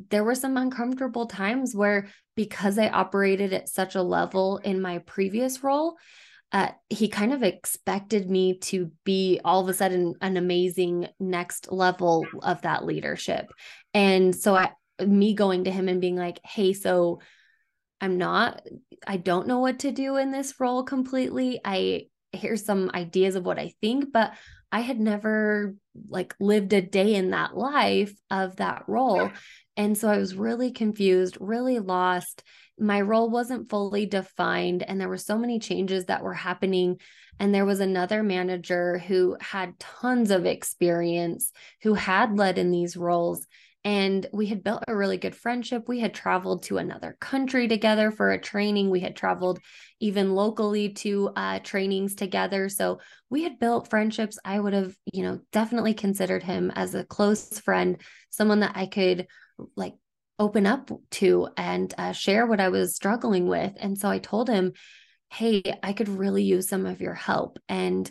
there 0.10 0.24
were 0.24 0.36
some 0.36 0.58
uncomfortable 0.58 1.28
times 1.28 1.76
where, 1.76 2.08
because 2.36 2.78
I 2.80 2.90
operated 2.90 3.54
at 3.54 3.70
such 3.70 3.96
a 3.96 4.02
level 4.02 4.58
in 4.58 4.82
my 4.82 4.98
previous 5.00 5.64
role, 5.64 5.96
uh, 6.52 6.70
he 6.90 7.08
kind 7.08 7.34
of 7.34 7.44
expected 7.44 8.30
me 8.30 8.58
to 8.60 8.92
be 9.04 9.40
all 9.46 9.62
of 9.62 9.70
a 9.70 9.74
sudden 9.74 10.16
an 10.22 10.38
amazing 10.38 11.08
next 11.20 11.72
level 11.72 12.26
of 12.42 12.62
that 12.64 12.86
leadership. 12.86 13.52
And 13.94 14.36
so 14.36 14.56
I, 14.56 14.72
me 15.06 15.34
going 15.34 15.66
to 15.66 15.72
him 15.72 15.88
and 15.88 16.02
being 16.02 16.16
like, 16.16 16.40
hey, 16.44 16.74
so 16.74 17.20
I'm 18.02 18.18
not, 18.18 18.62
I 19.08 19.18
don't 19.18 19.48
know 19.48 19.60
what 19.60 19.80
to 19.80 19.92
do 19.92 20.18
in 20.18 20.32
this 20.32 20.60
role 20.60 20.84
completely. 20.84 21.60
I, 21.64 22.08
here's 22.32 22.66
some 22.66 22.92
ideas 22.94 23.36
of 23.36 23.46
what 23.46 23.60
I 23.60 23.74
think, 23.82 24.12
but 24.12 24.34
I 24.72 24.82
had 24.82 25.00
never 25.00 25.76
like 26.10 26.36
lived 26.40 26.74
a 26.74 26.82
day 26.82 27.16
in 27.16 27.32
that 27.32 27.56
life 27.56 28.14
of 28.30 28.58
that 28.58 28.84
role. 28.88 29.32
And 29.78 29.98
so 29.98 30.10
I 30.10 30.18
was 30.18 30.36
really 30.36 30.72
confused, 30.72 31.38
really 31.40 31.80
lost 31.80 32.44
my 32.78 33.00
role 33.00 33.30
wasn't 33.30 33.70
fully 33.70 34.06
defined 34.06 34.84
and 34.84 35.00
there 35.00 35.10
were 35.10 35.18
so 35.18 35.38
many 35.38 35.60
changes 35.60 36.06
that 36.06 36.24
were 36.24 36.34
happening 36.34 37.00
and 37.40 37.54
there 37.54 37.66
was 37.66 37.80
another 37.80 38.24
manager 38.24 38.98
who 38.98 39.38
had 39.40 39.80
tons 39.80 40.32
of 40.32 40.46
experience 40.46 41.52
who 41.84 41.94
had 41.94 42.38
led 42.38 42.58
in 42.58 42.72
these 42.72 42.98
roles 42.98 43.46
and 43.86 44.26
we 44.34 44.48
had 44.48 44.64
built 44.64 44.84
a 44.88 44.96
really 44.96 45.18
good 45.18 45.36
friendship 45.36 45.88
we 45.88 46.02
had 46.02 46.14
traveled 46.14 46.64
to 46.64 46.78
another 46.78 47.16
country 47.22 47.68
together 47.68 48.12
for 48.12 48.32
a 48.32 48.42
training 48.42 48.90
we 48.90 49.00
had 49.00 49.16
traveled 49.16 49.60
even 50.02 50.36
locally 50.36 50.90
to 50.90 51.30
uh, 51.38 51.60
trainings 51.60 52.16
together 52.16 52.68
so 52.68 53.00
we 53.30 53.44
had 53.44 53.60
built 53.60 53.90
friendships 53.90 54.38
i 54.44 54.60
would 54.60 54.74
have 54.74 54.94
you 55.14 55.24
know 55.24 55.40
definitely 55.54 55.94
considered 55.94 56.44
him 56.44 56.72
as 56.76 56.94
a 56.94 57.06
close 57.06 57.60
friend 57.60 58.02
someone 58.30 58.60
that 58.60 58.76
i 58.76 58.86
could 58.86 59.28
like 59.78 59.94
open 60.40 60.66
up 60.66 60.92
to 61.12 61.48
and 61.58 61.94
uh, 61.98 62.12
share 62.12 62.46
what 62.46 62.60
I 62.60 62.70
was 62.70 62.96
struggling 62.96 63.48
with. 63.48 63.74
And 63.78 63.98
so 63.98 64.10
I 64.10 64.20
told 64.20 64.50
him, 64.50 64.74
Hey, 65.30 65.64
I 65.82 65.94
could 65.94 66.10
really 66.10 66.44
use 66.44 66.70
some 66.70 66.86
of 66.86 67.02
your 67.02 67.14
help. 67.14 67.58
And 67.68 68.10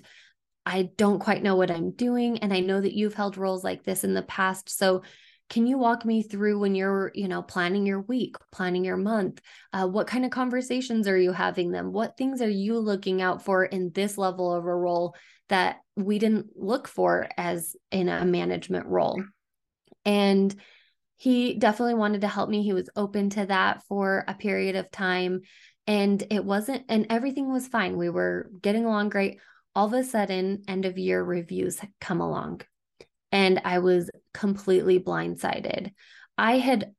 I 0.66 0.90
don't 0.96 1.20
quite 1.20 1.42
know 1.42 1.56
what 1.56 1.70
I'm 1.70 1.92
doing. 1.92 2.38
And 2.38 2.52
I 2.52 2.60
know 2.60 2.80
that 2.80 2.94
you've 2.94 3.14
held 3.14 3.36
roles 3.36 3.62
like 3.62 3.84
this 3.84 4.04
in 4.04 4.14
the 4.14 4.22
past. 4.22 4.70
So 4.70 5.02
can 5.50 5.66
you 5.66 5.78
walk 5.78 6.04
me 6.04 6.22
through 6.22 6.58
when 6.58 6.74
you're 6.74 7.10
you 7.14 7.28
know 7.28 7.42
planning 7.42 7.86
your 7.86 8.00
week 8.02 8.36
planning 8.50 8.84
your 8.84 8.96
month 8.96 9.40
uh, 9.72 9.86
what 9.86 10.06
kind 10.06 10.24
of 10.24 10.30
conversations 10.30 11.06
are 11.06 11.18
you 11.18 11.32
having 11.32 11.70
them 11.70 11.92
what 11.92 12.16
things 12.16 12.40
are 12.40 12.48
you 12.48 12.78
looking 12.78 13.20
out 13.22 13.44
for 13.44 13.64
in 13.64 13.90
this 13.94 14.16
level 14.16 14.52
of 14.52 14.64
a 14.64 14.74
role 14.74 15.14
that 15.48 15.76
we 15.96 16.18
didn't 16.18 16.46
look 16.56 16.88
for 16.88 17.28
as 17.36 17.76
in 17.90 18.08
a 18.08 18.24
management 18.24 18.86
role 18.86 19.22
and 20.04 20.54
he 21.16 21.54
definitely 21.54 21.94
wanted 21.94 22.22
to 22.22 22.28
help 22.28 22.50
me. 22.50 22.62
He 22.62 22.72
was 22.72 22.90
open 22.96 23.30
to 23.30 23.46
that 23.46 23.82
for 23.84 24.24
a 24.26 24.34
period 24.34 24.76
of 24.76 24.90
time. 24.90 25.42
And 25.86 26.22
it 26.30 26.44
wasn't, 26.44 26.84
and 26.88 27.06
everything 27.10 27.52
was 27.52 27.68
fine. 27.68 27.96
We 27.96 28.08
were 28.08 28.50
getting 28.60 28.84
along 28.84 29.10
great. 29.10 29.38
All 29.74 29.86
of 29.86 29.92
a 29.92 30.04
sudden, 30.04 30.62
end 30.68 30.84
of 30.84 30.98
year 30.98 31.22
reviews 31.22 31.80
come 32.00 32.20
along. 32.20 32.62
And 33.34 33.60
I 33.64 33.80
was 33.80 34.10
completely 34.32 35.00
blindsided. 35.00 35.92
I 36.38 36.58
had 36.58 36.92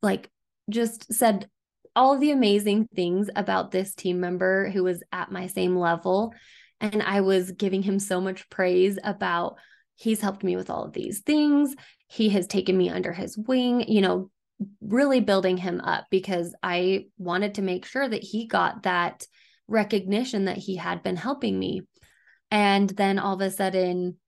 like 0.00 0.30
just 0.70 1.12
said 1.12 1.48
all 1.96 2.18
the 2.18 2.30
amazing 2.30 2.88
things 2.94 3.28
about 3.34 3.72
this 3.72 3.94
team 3.94 4.20
member 4.20 4.70
who 4.70 4.84
was 4.84 5.02
at 5.12 5.32
my 5.32 5.48
same 5.48 5.76
level. 5.76 6.32
And 6.80 7.02
I 7.02 7.22
was 7.22 7.50
giving 7.50 7.82
him 7.82 7.98
so 7.98 8.20
much 8.20 8.48
praise 8.48 8.96
about 9.02 9.56
he's 9.96 10.20
helped 10.20 10.44
me 10.44 10.54
with 10.54 10.70
all 10.70 10.84
of 10.84 10.92
these 10.92 11.20
things. 11.20 11.74
He 12.06 12.28
has 12.28 12.46
taken 12.46 12.78
me 12.78 12.88
under 12.88 13.12
his 13.12 13.36
wing, 13.36 13.88
you 13.88 14.02
know, 14.02 14.30
really 14.80 15.20
building 15.20 15.56
him 15.56 15.80
up 15.80 16.04
because 16.10 16.54
I 16.62 17.06
wanted 17.18 17.54
to 17.54 17.62
make 17.62 17.86
sure 17.86 18.08
that 18.08 18.22
he 18.22 18.46
got 18.46 18.84
that 18.84 19.26
recognition 19.66 20.44
that 20.44 20.58
he 20.58 20.76
had 20.76 21.02
been 21.02 21.16
helping 21.16 21.58
me. 21.58 21.82
And 22.52 22.88
then 22.88 23.18
all 23.18 23.34
of 23.34 23.40
a 23.40 23.50
sudden, 23.50 24.18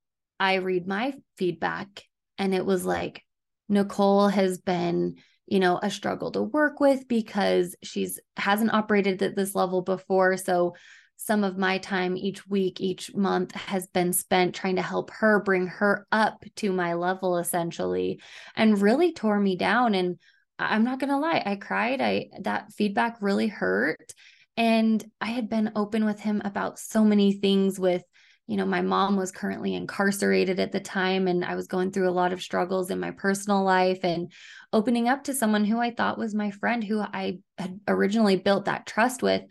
I 0.41 0.55
read 0.57 0.87
my 0.87 1.15
feedback 1.37 2.05
and 2.39 2.55
it 2.55 2.65
was 2.65 2.85
like, 2.85 3.25
Nicole 3.69 4.29
has 4.29 4.59
been, 4.59 5.17
you 5.47 5.61
know, 5.61 5.79
a 5.83 5.91
struggle 5.91 6.31
to 6.33 6.43
work 6.43 6.81
with 6.81 7.07
because 7.09 7.77
she's 7.83 8.19
hasn't 8.37 8.73
operated 8.73 9.23
at 9.23 9.37
this 9.37 9.55
level 9.55 9.83
before. 9.83 10.37
So 10.37 10.75
some 11.17 11.43
of 11.43 11.59
my 11.59 11.79
time 11.79 12.17
each 12.17 12.47
week, 12.47 12.81
each 12.81 13.15
month 13.15 13.55
has 13.55 13.89
been 13.89 14.13
spent 14.13 14.55
trying 14.55 14.77
to 14.77 14.83
help 14.83 15.11
her 15.11 15.43
bring 15.43 15.67
her 15.67 16.07
up 16.13 16.45
to 16.57 16.73
my 16.73 16.95
level 16.95 17.39
essentially 17.39 18.21
and 18.55 18.81
really 18.81 19.13
tore 19.13 19.41
me 19.41 19.57
down. 19.57 19.95
And 19.95 20.19
I'm 20.59 20.85
not 20.85 21.01
going 21.01 21.11
to 21.11 21.19
lie, 21.19 21.43
I 21.45 21.57
cried. 21.57 22.01
I, 22.01 22.29
that 22.43 22.73
feedback 22.73 23.19
really 23.21 23.49
hurt. 23.49 24.15
And 24.57 25.05
I 25.21 25.27
had 25.27 25.49
been 25.49 25.73
open 25.77 26.05
with 26.05 26.21
him 26.21 26.41
about 26.45 26.79
so 26.79 27.05
many 27.05 27.33
things 27.33 27.79
with, 27.79 28.03
you 28.49 28.57
know, 28.57 28.65
my 28.65 28.81
mom 28.81 29.17
was 29.17 29.31
currently 29.31 29.75
incarcerated 29.75 30.59
at 30.59 30.73
the 30.73 30.81
time, 30.81 31.29
and 31.29 31.45
I 31.45 31.55
was 31.55 31.67
going 31.67 31.93
through 31.93 32.09
a 32.09 32.11
lot 32.11 32.33
of 32.33 32.41
struggles 32.41 32.91
in 32.91 32.99
my 32.99 33.11
personal 33.11 33.63
life 33.63 34.01
and 34.03 34.33
opening 34.73 35.07
up 35.07 35.25
to 35.25 35.35
someone 35.35 35.67
who 35.67 35.79
I 35.79 35.91
thought 35.91 36.19
was 36.19 36.35
my 36.35 36.51
friend, 36.51 36.83
who 36.83 36.99
I 37.01 37.41
had 37.59 37.79
originally 37.87 38.37
built 38.37 38.65
that 38.65 38.87
trust 38.87 39.23
with. 39.23 39.43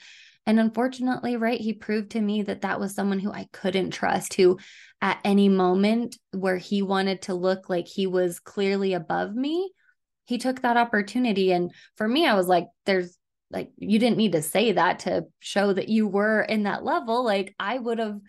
And 0.48 0.60
unfortunately, 0.60 1.38
right, 1.38 1.62
he 1.62 1.74
proved 1.74 2.12
to 2.12 2.22
me 2.22 2.42
that 2.44 2.62
that 2.62 2.80
was 2.80 2.96
someone 2.96 3.20
who 3.20 3.32
I 3.32 3.48
couldn't 3.54 3.92
trust, 3.92 4.34
who 4.34 4.58
at 5.00 5.20
any 5.24 5.48
moment 5.48 6.16
where 6.32 6.58
he 6.58 6.82
wanted 6.82 7.22
to 7.24 7.36
look 7.36 7.70
like 7.70 7.88
he 7.88 8.08
was 8.08 8.40
clearly 8.40 8.94
above 8.94 9.36
me, 9.36 9.72
he 10.26 10.40
took 10.40 10.62
that 10.62 10.78
opportunity. 10.78 11.52
And 11.52 11.72
for 11.98 12.08
me, 12.08 12.26
I 12.26 12.34
was 12.34 12.48
like, 12.48 12.66
there's 12.88 13.16
like, 13.52 13.72
you 13.78 14.00
didn't 14.00 14.18
need 14.18 14.32
to 14.32 14.42
say 14.42 14.72
that 14.72 15.00
to 15.00 15.26
show 15.40 15.72
that 15.72 15.88
you 15.88 16.08
were 16.08 16.42
in 16.42 16.64
that 16.64 16.84
level. 16.84 17.24
Like, 17.24 17.54
I 17.60 17.78
would 17.78 18.00
have 18.00 18.20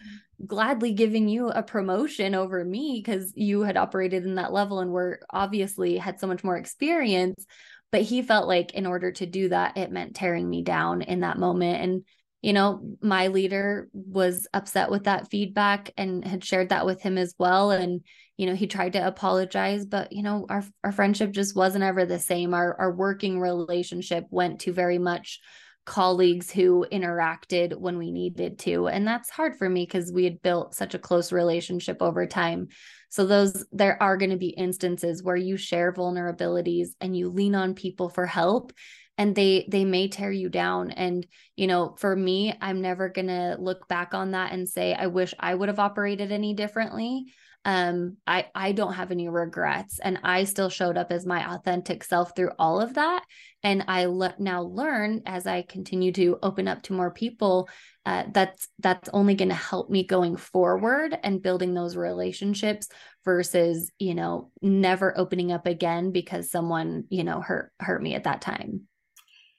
gladly 0.46 0.92
giving 0.92 1.28
you 1.28 1.48
a 1.48 1.62
promotion 1.62 2.34
over 2.34 2.64
me 2.64 3.02
because 3.04 3.32
you 3.34 3.62
had 3.62 3.76
operated 3.76 4.24
in 4.24 4.36
that 4.36 4.52
level 4.52 4.80
and 4.80 4.92
were 4.92 5.20
obviously 5.30 5.96
had 5.96 6.20
so 6.20 6.26
much 6.26 6.44
more 6.44 6.56
experience 6.56 7.44
but 7.90 8.02
he 8.02 8.22
felt 8.22 8.48
like 8.48 8.74
in 8.74 8.86
order 8.86 9.12
to 9.12 9.26
do 9.26 9.48
that, 9.48 9.76
it 9.76 9.90
meant 9.90 10.14
tearing 10.14 10.48
me 10.48 10.62
down 10.62 11.02
in 11.02 11.20
that 11.20 11.38
moment. 11.38 11.82
And, 11.82 12.04
you 12.42 12.52
know, 12.52 12.96
my 13.00 13.28
leader 13.28 13.88
was 13.92 14.46
upset 14.52 14.90
with 14.90 15.04
that 15.04 15.30
feedback 15.30 15.92
and 15.96 16.24
had 16.24 16.44
shared 16.44 16.68
that 16.68 16.86
with 16.86 17.00
him 17.00 17.16
as 17.16 17.34
well. 17.38 17.70
And, 17.70 18.02
you 18.36 18.46
know, 18.46 18.54
he 18.54 18.66
tried 18.66 18.92
to 18.92 19.06
apologize, 19.06 19.86
but, 19.86 20.12
you 20.12 20.22
know, 20.22 20.46
our, 20.48 20.64
our 20.84 20.92
friendship 20.92 21.32
just 21.32 21.56
wasn't 21.56 21.84
ever 21.84 22.04
the 22.04 22.18
same. 22.18 22.52
Our, 22.52 22.78
our 22.78 22.92
working 22.92 23.40
relationship 23.40 24.24
went 24.30 24.60
to 24.60 24.72
very 24.72 24.98
much 24.98 25.40
colleagues 25.88 26.50
who 26.50 26.84
interacted 26.92 27.74
when 27.74 27.96
we 27.96 28.12
needed 28.12 28.58
to. 28.58 28.88
And 28.88 29.06
that's 29.06 29.30
hard 29.30 29.56
for 29.56 29.70
me 29.70 29.86
because 29.86 30.12
we 30.12 30.24
had 30.24 30.42
built 30.42 30.74
such 30.74 30.92
a 30.92 30.98
close 30.98 31.32
relationship 31.32 32.02
over 32.02 32.26
time. 32.26 32.68
So 33.08 33.24
those 33.24 33.64
there 33.72 34.00
are 34.02 34.18
going 34.18 34.30
to 34.30 34.36
be 34.36 34.50
instances 34.50 35.22
where 35.22 35.34
you 35.34 35.56
share 35.56 35.90
vulnerabilities 35.94 36.88
and 37.00 37.16
you 37.16 37.30
lean 37.30 37.54
on 37.54 37.74
people 37.74 38.10
for 38.10 38.26
help 38.26 38.74
and 39.16 39.34
they 39.34 39.66
they 39.70 39.86
may 39.86 40.08
tear 40.08 40.30
you 40.30 40.50
down 40.50 40.90
and 40.90 41.26
you 41.56 41.66
know 41.66 41.96
for 41.98 42.14
me 42.14 42.54
i'm 42.60 42.80
never 42.80 43.08
going 43.08 43.26
to 43.26 43.56
look 43.58 43.88
back 43.88 44.14
on 44.14 44.30
that 44.30 44.52
and 44.52 44.68
say 44.68 44.94
i 44.94 45.06
wish 45.06 45.34
i 45.40 45.52
would 45.52 45.68
have 45.68 45.80
operated 45.80 46.30
any 46.30 46.54
differently 46.54 47.24
um 47.64 48.16
i 48.26 48.46
i 48.54 48.72
don't 48.72 48.94
have 48.94 49.10
any 49.10 49.28
regrets 49.28 49.98
and 49.98 50.18
i 50.22 50.44
still 50.44 50.70
showed 50.70 50.96
up 50.96 51.10
as 51.10 51.26
my 51.26 51.54
authentic 51.54 52.04
self 52.04 52.34
through 52.34 52.50
all 52.58 52.80
of 52.80 52.94
that. 52.94 53.24
And 53.62 53.84
i 53.88 54.06
le- 54.06 54.34
now 54.38 54.62
learn 54.62 55.22
as 55.26 55.46
i 55.46 55.62
continue 55.62 56.12
to 56.12 56.38
open 56.42 56.68
up 56.68 56.82
to 56.82 56.92
more 56.92 57.10
people 57.10 57.68
uh, 58.06 58.24
that's 58.32 58.68
that's 58.78 59.10
only 59.12 59.34
going 59.34 59.50
to 59.50 59.54
help 59.54 59.90
me 59.90 60.02
going 60.02 60.34
forward 60.36 61.14
and 61.22 61.42
building 61.42 61.74
those 61.74 61.94
relationships 61.94 62.88
versus 63.22 63.90
you 63.98 64.14
know 64.14 64.50
never 64.62 65.12
opening 65.18 65.52
up 65.52 65.66
again 65.66 66.10
because 66.10 66.50
someone 66.50 67.04
you 67.10 67.22
know 67.22 67.42
hurt 67.42 67.70
hurt 67.80 68.02
me 68.02 68.14
at 68.14 68.24
that 68.24 68.40
time. 68.40 68.82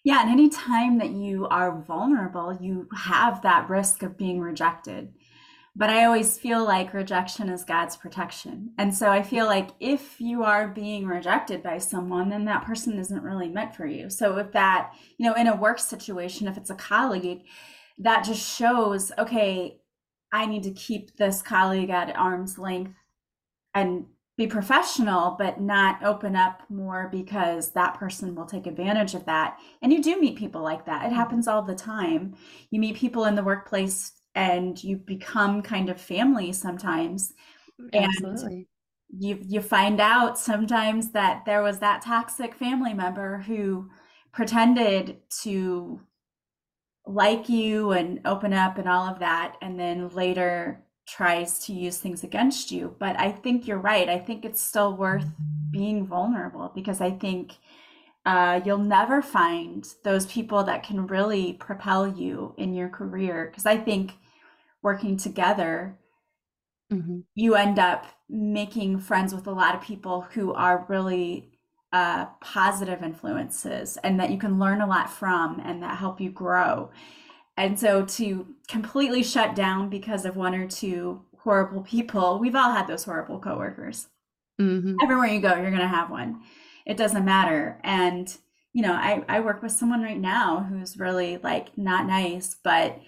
Yeah 0.03 0.21
and 0.21 0.31
any 0.31 0.49
time 0.49 0.97
that 0.99 1.11
you 1.11 1.47
are 1.47 1.83
vulnerable 1.83 2.57
you 2.59 2.87
have 2.95 3.43
that 3.43 3.69
risk 3.69 4.01
of 4.01 4.17
being 4.17 4.39
rejected 4.39 5.09
but 5.79 5.89
I 5.89 6.03
always 6.03 6.37
feel 6.37 6.65
like 6.65 6.93
rejection 6.93 7.47
is 7.47 7.63
God's 7.63 7.95
protection. 7.95 8.71
And 8.77 8.93
so 8.93 9.09
I 9.09 9.23
feel 9.23 9.45
like 9.45 9.69
if 9.79 10.19
you 10.19 10.43
are 10.43 10.67
being 10.67 11.07
rejected 11.07 11.63
by 11.63 11.77
someone, 11.77 12.27
then 12.27 12.43
that 12.45 12.65
person 12.65 12.99
isn't 12.99 13.23
really 13.23 13.47
meant 13.47 13.73
for 13.73 13.85
you. 13.85 14.09
So 14.09 14.37
if 14.39 14.51
that, 14.51 14.91
you 15.17 15.25
know, 15.25 15.35
in 15.35 15.47
a 15.47 15.55
work 15.55 15.79
situation, 15.79 16.49
if 16.49 16.57
it's 16.57 16.69
a 16.69 16.75
colleague, 16.75 17.43
that 17.97 18.25
just 18.25 18.45
shows, 18.57 19.13
okay, 19.17 19.79
I 20.33 20.47
need 20.47 20.63
to 20.63 20.71
keep 20.71 21.15
this 21.15 21.41
colleague 21.41 21.89
at 21.89 22.13
arm's 22.13 22.59
length 22.59 22.95
and 23.73 24.05
be 24.35 24.47
professional, 24.47 25.37
but 25.39 25.61
not 25.61 26.03
open 26.03 26.35
up 26.35 26.61
more 26.67 27.07
because 27.09 27.71
that 27.71 27.93
person 27.93 28.35
will 28.35 28.45
take 28.45 28.67
advantage 28.67 29.15
of 29.15 29.25
that. 29.25 29.57
And 29.81 29.93
you 29.93 30.03
do 30.03 30.19
meet 30.19 30.37
people 30.37 30.61
like 30.61 30.85
that. 30.87 31.03
It 31.03 31.07
mm-hmm. 31.07 31.15
happens 31.15 31.47
all 31.47 31.61
the 31.61 31.75
time. 31.75 32.35
You 32.69 32.81
meet 32.81 32.97
people 32.97 33.23
in 33.23 33.35
the 33.35 33.43
workplace 33.43 34.18
and 34.35 34.81
you 34.83 34.97
become 34.97 35.61
kind 35.61 35.89
of 35.89 35.99
family 35.99 36.51
sometimes. 36.51 37.33
Absolutely. 37.93 38.55
And 38.55 38.65
you 39.09 39.39
you 39.41 39.61
find 39.61 39.99
out 39.99 40.37
sometimes 40.37 41.11
that 41.11 41.43
there 41.45 41.63
was 41.63 41.79
that 41.79 42.03
toxic 42.03 42.53
family 42.53 42.93
member 42.93 43.39
who 43.39 43.89
pretended 44.31 45.17
to 45.41 45.99
like 47.05 47.49
you 47.49 47.91
and 47.91 48.21
open 48.25 48.53
up 48.53 48.77
and 48.77 48.87
all 48.87 49.07
of 49.07 49.19
that 49.19 49.55
and 49.61 49.79
then 49.79 50.09
later 50.09 50.83
tries 51.07 51.57
to 51.57 51.73
use 51.73 51.97
things 51.97 52.23
against 52.23 52.71
you 52.71 52.95
but 52.99 53.19
i 53.19 53.31
think 53.31 53.65
you're 53.67 53.79
right 53.79 54.09
i 54.09 54.19
think 54.19 54.45
it's 54.45 54.61
still 54.61 54.95
worth 54.95 55.23
mm-hmm. 55.23 55.71
being 55.71 56.05
vulnerable 56.05 56.71
because 56.75 57.01
i 57.01 57.09
think 57.09 57.53
uh, 58.25 58.59
you'll 58.65 58.77
never 58.77 59.21
find 59.21 59.87
those 60.03 60.25
people 60.25 60.63
that 60.63 60.83
can 60.83 61.07
really 61.07 61.53
propel 61.53 62.07
you 62.07 62.53
in 62.57 62.73
your 62.73 62.89
career 62.89 63.47
because 63.49 63.65
i 63.65 63.77
think 63.77 64.13
working 64.81 65.17
together 65.17 65.97
mm-hmm. 66.91 67.19
you 67.35 67.55
end 67.55 67.79
up 67.79 68.05
making 68.29 68.99
friends 68.99 69.33
with 69.33 69.47
a 69.47 69.51
lot 69.51 69.75
of 69.75 69.81
people 69.81 70.21
who 70.33 70.53
are 70.53 70.85
really 70.87 71.51
uh, 71.91 72.25
positive 72.41 73.01
influences 73.01 73.97
and 74.03 74.19
that 74.19 74.29
you 74.29 74.37
can 74.37 74.59
learn 74.59 74.81
a 74.81 74.87
lot 74.87 75.09
from 75.09 75.59
and 75.63 75.81
that 75.81 75.97
help 75.97 76.21
you 76.21 76.29
grow. 76.29 76.91
And 77.57 77.79
so 77.79 78.05
to 78.05 78.47
completely 78.67 79.23
shut 79.23 79.55
down 79.55 79.89
because 79.89 80.25
of 80.25 80.35
one 80.35 80.55
or 80.55 80.67
two 80.67 81.21
horrible 81.39 81.81
people, 81.81 82.39
we've 82.39 82.55
all 82.55 82.71
had 82.71 82.87
those 82.87 83.03
horrible 83.03 83.39
coworkers. 83.39 84.07
Mm-hmm. 84.61 84.97
Everywhere 85.01 85.27
you 85.27 85.41
go, 85.41 85.55
you're 85.55 85.71
going 85.71 85.79
to 85.79 85.87
have 85.87 86.09
one. 86.09 86.41
It 86.85 86.97
doesn't 86.97 87.25
matter. 87.25 87.79
And, 87.83 88.35
you 88.73 88.81
know, 88.81 88.93
I, 88.93 89.23
I 89.27 89.39
work 89.39 89.61
with 89.61 89.71
someone 89.71 90.01
right 90.01 90.19
now 90.19 90.63
who's 90.63 90.97
really 90.97 91.37
like 91.37 91.77
not 91.77 92.05
nice, 92.05 92.55
but 92.63 92.99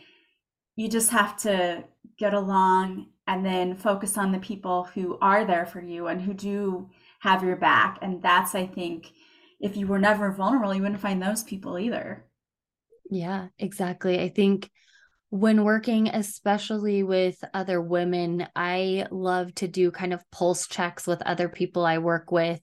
you 0.75 0.87
just 0.87 1.11
have 1.11 1.37
to 1.41 1.83
get 2.17 2.33
along 2.33 3.07
and 3.27 3.45
then 3.45 3.75
focus 3.75 4.17
on 4.17 4.31
the 4.31 4.39
people 4.39 4.85
who 4.93 5.17
are 5.21 5.45
there 5.45 5.65
for 5.65 5.81
you 5.81 6.07
and 6.07 6.21
who 6.21 6.33
do 6.33 6.89
have 7.19 7.43
your 7.43 7.55
back. 7.55 7.99
And 8.01 8.21
that's, 8.21 8.55
I 8.55 8.65
think, 8.65 9.11
if 9.59 9.77
you 9.77 9.85
were 9.85 9.99
never 9.99 10.31
vulnerable, 10.31 10.73
you 10.73 10.81
wouldn't 10.81 11.01
find 11.01 11.21
those 11.21 11.43
people 11.43 11.77
either. 11.77 12.25
Yeah, 13.11 13.47
exactly. 13.59 14.19
I 14.19 14.29
think 14.29 14.69
when 15.29 15.63
working, 15.63 16.07
especially 16.07 17.03
with 17.03 17.41
other 17.53 17.79
women, 17.79 18.47
I 18.55 19.05
love 19.11 19.53
to 19.55 19.67
do 19.67 19.91
kind 19.91 20.13
of 20.13 20.23
pulse 20.31 20.67
checks 20.67 21.05
with 21.05 21.21
other 21.21 21.47
people 21.47 21.85
I 21.85 21.99
work 21.99 22.31
with. 22.31 22.59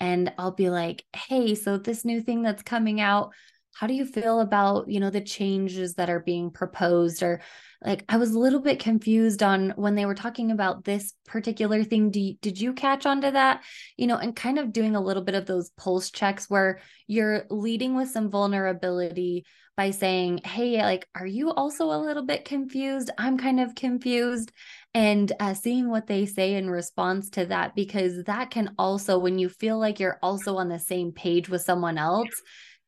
And 0.00 0.32
I'll 0.38 0.52
be 0.52 0.70
like, 0.70 1.04
hey, 1.14 1.54
so 1.54 1.78
this 1.78 2.04
new 2.04 2.20
thing 2.20 2.42
that's 2.42 2.62
coming 2.62 3.00
out, 3.00 3.32
how 3.74 3.86
do 3.86 3.94
you 3.94 4.04
feel 4.04 4.40
about, 4.40 4.90
you 4.90 5.00
know, 5.00 5.10
the 5.10 5.20
changes 5.20 5.94
that 5.94 6.10
are 6.10 6.20
being 6.20 6.50
proposed 6.50 7.22
or 7.22 7.40
like 7.84 8.04
I 8.08 8.16
was 8.16 8.32
a 8.32 8.38
little 8.38 8.60
bit 8.60 8.80
confused 8.80 9.42
on 9.42 9.70
when 9.76 9.94
they 9.94 10.04
were 10.04 10.14
talking 10.14 10.50
about 10.50 10.84
this 10.84 11.12
particular 11.26 11.84
thing. 11.84 12.12
You, 12.12 12.34
did 12.42 12.60
you 12.60 12.72
catch 12.72 13.06
on 13.06 13.20
to 13.20 13.30
that? 13.30 13.62
You 13.96 14.08
know, 14.08 14.16
and 14.16 14.34
kind 14.34 14.58
of 14.58 14.72
doing 14.72 14.96
a 14.96 15.00
little 15.00 15.22
bit 15.22 15.36
of 15.36 15.46
those 15.46 15.70
pulse 15.70 16.10
checks 16.10 16.50
where 16.50 16.80
you're 17.06 17.44
leading 17.50 17.94
with 17.94 18.08
some 18.08 18.30
vulnerability 18.30 19.44
by 19.76 19.92
saying, 19.92 20.40
Hey, 20.44 20.82
like, 20.82 21.06
are 21.14 21.26
you 21.26 21.52
also 21.52 21.92
a 21.92 22.02
little 22.02 22.24
bit 22.24 22.44
confused? 22.44 23.10
I'm 23.16 23.38
kind 23.38 23.60
of 23.60 23.76
confused. 23.76 24.50
And 24.94 25.30
uh, 25.38 25.54
seeing 25.54 25.90
what 25.90 26.06
they 26.06 26.26
say 26.26 26.54
in 26.54 26.70
response 26.70 27.30
to 27.30 27.46
that, 27.46 27.74
because 27.74 28.24
that 28.24 28.50
can 28.50 28.74
also, 28.78 29.18
when 29.18 29.38
you 29.38 29.48
feel 29.48 29.78
like 29.78 30.00
you're 30.00 30.18
also 30.22 30.56
on 30.56 30.68
the 30.68 30.78
same 30.78 31.12
page 31.12 31.48
with 31.48 31.62
someone 31.62 31.98
else, 31.98 32.30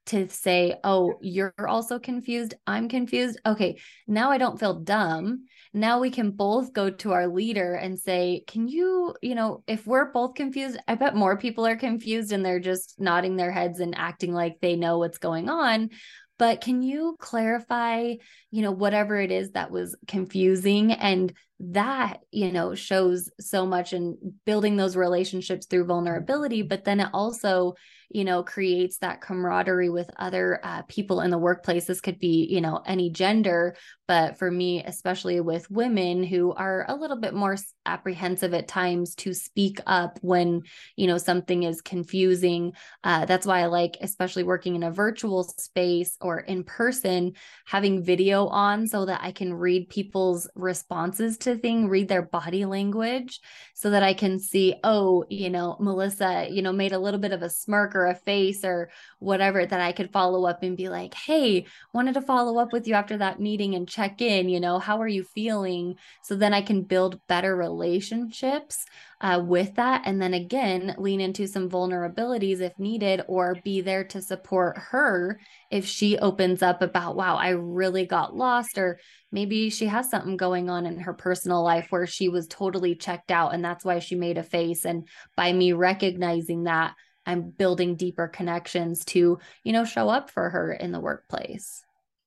to 0.07 0.29
say, 0.29 0.75
oh, 0.83 1.19
you're 1.21 1.55
also 1.69 1.99
confused. 1.99 2.55
I'm 2.67 2.89
confused. 2.89 3.39
Okay, 3.47 3.79
now 4.09 4.31
I 4.31 4.39
don't 4.39 4.59
feel 4.59 4.81
dumb. 4.81 5.45
Now 5.73 6.01
we 6.01 6.11
can 6.11 6.33
both 6.33 6.73
go 6.73 6.91
to 6.91 7.13
our 7.13 7.29
leader 7.29 7.75
and 7.75 7.97
say, 7.99 8.43
can 8.49 8.67
you, 8.67 9.15
you 9.23 9.37
know, 9.37 9.63
if 9.69 9.87
we're 9.87 10.11
both 10.11 10.35
confused, 10.35 10.79
I 10.89 10.97
bet 10.97 11.15
more 11.15 11.37
people 11.37 11.65
are 11.65 11.77
confused 11.77 12.33
and 12.33 12.45
they're 12.45 12.61
just 12.61 12.99
nodding 12.99 13.37
their 13.37 13.53
heads 13.53 13.79
and 13.79 13.95
acting 13.97 14.33
like 14.33 14.57
they 14.61 14.75
know 14.75 14.99
what's 14.99 15.19
going 15.19 15.49
on. 15.49 15.91
But 16.39 16.61
can 16.61 16.83
you 16.83 17.17
clarify, 17.21 18.15
you 18.51 18.63
know, 18.63 18.73
whatever 18.73 19.21
it 19.21 19.31
is 19.31 19.53
that 19.53 19.71
was 19.71 19.95
confusing? 20.09 20.91
And 20.91 21.33
that, 21.61 22.21
you 22.31 22.51
know, 22.51 22.75
shows 22.75 23.31
so 23.39 23.67
much 23.67 23.93
in 23.93 24.17
building 24.47 24.77
those 24.77 24.97
relationships 24.97 25.67
through 25.67 25.85
vulnerability. 25.85 26.63
But 26.63 26.85
then 26.85 27.01
it 27.01 27.09
also, 27.13 27.75
you 28.09 28.25
know, 28.25 28.43
creates 28.43 28.99
that 28.99 29.21
camaraderie 29.21 29.91
with 29.91 30.11
other 30.17 30.59
uh, 30.65 30.83
people 30.89 31.21
in 31.21 31.31
the 31.31 31.39
workplace. 31.39 31.85
This 31.85 32.01
could 32.01 32.19
be, 32.19 32.49
you 32.51 32.61
know, 32.61 32.83
any 32.85 33.11
gender, 33.11 33.77
but 34.09 34.39
for 34.39 34.51
me, 34.51 34.83
especially 34.83 35.41
with 35.41 35.71
women 35.71 36.25
who 36.25 36.53
are 36.53 36.87
a 36.89 36.97
little 36.97 37.19
bit 37.19 37.35
more 37.35 37.57
apprehensive 37.87 38.53
at 38.53 38.67
times 38.67 39.15
to 39.17 39.33
speak 39.33 39.81
up 39.87 40.19
when, 40.23 40.63
you 40.97 41.07
know, 41.07 41.19
something 41.19 41.63
is 41.63 41.83
confusing. 41.83 42.73
Uh, 43.05 43.27
that's 43.27 43.47
why 43.47 43.61
I 43.61 43.67
like, 43.67 43.99
especially 44.01 44.43
working 44.43 44.75
in 44.75 44.83
a 44.83 44.91
virtual 44.91 45.45
space 45.45 46.17
or 46.21 46.41
in 46.41 46.65
person, 46.65 47.35
having 47.67 48.03
video 48.03 48.49
on 48.49 48.89
so 48.89 49.05
that 49.05 49.21
I 49.23 49.31
can 49.31 49.55
read 49.55 49.89
people's 49.89 50.49
responses 50.57 51.39
to 51.39 51.50
thing, 51.57 51.89
read 51.89 52.09
their 52.09 52.23
body 52.23 52.65
language 52.65 53.41
so 53.75 53.91
that 53.91 54.03
I 54.03 54.15
can 54.15 54.39
see, 54.39 54.75
oh, 54.85 55.25
you 55.29 55.51
know, 55.51 55.77
Melissa, 55.81 56.49
you 56.51 56.63
know, 56.63 56.73
made 56.73 56.93
a 56.93 56.99
little 56.99 57.21
bit 57.21 57.33
of 57.33 57.43
a 57.43 57.51
smirk 57.51 57.95
or 57.95 58.07
a 58.07 58.15
face 58.15 58.65
or 58.65 58.91
whatever 59.19 59.65
that 59.65 59.81
I 59.81 59.93
could 59.93 60.13
follow 60.13 60.47
up 60.47 60.63
and 60.63 60.77
be 60.77 60.89
like, 60.89 61.15
hey, 61.15 61.67
wanted 61.93 62.15
to 62.15 62.23
follow 62.23 62.59
up 62.59 62.73
with 62.73 62.87
you 62.87 62.95
after 62.95 63.19
that 63.19 63.41
meeting 63.41 63.75
and 63.75 63.89
check 63.89 64.21
in, 64.21 64.49
you 64.49 64.61
know, 64.61 64.79
how 64.79 65.01
are 65.01 65.09
you 65.09 65.25
feeling? 65.25 65.97
So 66.23 66.35
then 66.37 66.55
I 66.55 66.63
can 66.63 66.83
build 66.83 67.21
better 67.27 67.55
relationships 67.57 68.85
uh, 69.21 69.43
with 69.45 69.75
that. 69.75 70.03
And 70.07 70.21
then 70.21 70.35
again, 70.35 70.95
lean 70.99 71.21
into 71.21 71.47
some 71.47 71.69
vulnerabilities 71.69 72.61
if 72.61 72.79
needed, 72.79 73.23
or 73.29 73.57
be 73.65 73.81
there 73.81 74.05
to 74.05 74.23
support 74.23 74.79
her 74.79 75.39
if 75.71 75.87
she 75.87 76.19
opens 76.19 76.63
up 76.63 76.83
about, 76.83 77.17
wow, 77.17 77.37
I 77.37 77.51
really 77.51 78.07
got 78.07 78.35
lost, 78.35 78.79
or 78.79 78.99
maybe 79.31 79.71
she 79.71 79.87
has 79.87 80.11
something 80.11 80.37
going 80.37 80.71
on 80.71 80.87
in 80.87 80.99
her 81.01 81.15
personal 81.15 81.63
life 81.63 81.89
where 81.91 82.07
she 82.07 82.29
was 82.29 82.47
totally 82.47 82.95
checked 82.95 83.31
out 83.31 83.55
and 83.55 83.65
that's 83.65 83.85
why 83.85 83.99
she 83.99 84.15
made 84.15 84.39
a 84.39 84.43
face. 84.43 84.85
And 84.85 85.07
by 85.37 85.53
me 85.53 85.73
recognizing 85.73 86.65
that, 86.65 86.95
I'm 87.27 87.51
building 87.51 87.97
deeper 87.97 88.27
connections 88.27 89.05
to, 89.07 89.39
you 89.63 89.73
know, 89.73 89.85
show 89.85 90.09
up 90.09 90.31
for 90.31 90.49
her 90.51 90.73
in 90.73 90.91
the 90.91 91.01
workplace. 91.01 91.85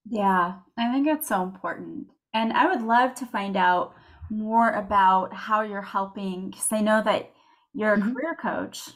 Yeah, 0.08 0.56
I 0.78 0.92
think 0.94 1.08
it's 1.08 1.28
so 1.28 1.42
important. 1.42 2.08
And 2.34 2.54
I 2.54 2.68
would 2.68 2.84
love 2.84 3.16
to 3.16 3.26
find 3.26 3.58
out 3.58 3.96
more 4.38 4.72
about 4.72 5.34
how 5.34 5.62
you're 5.62 5.82
helping 5.82 6.50
because 6.50 6.68
I 6.72 6.82
know 6.82 7.02
that 7.04 7.32
you're 7.74 7.94
a 7.94 7.98
mm-hmm. 7.98 8.14
career 8.14 8.38
coach. 8.42 8.90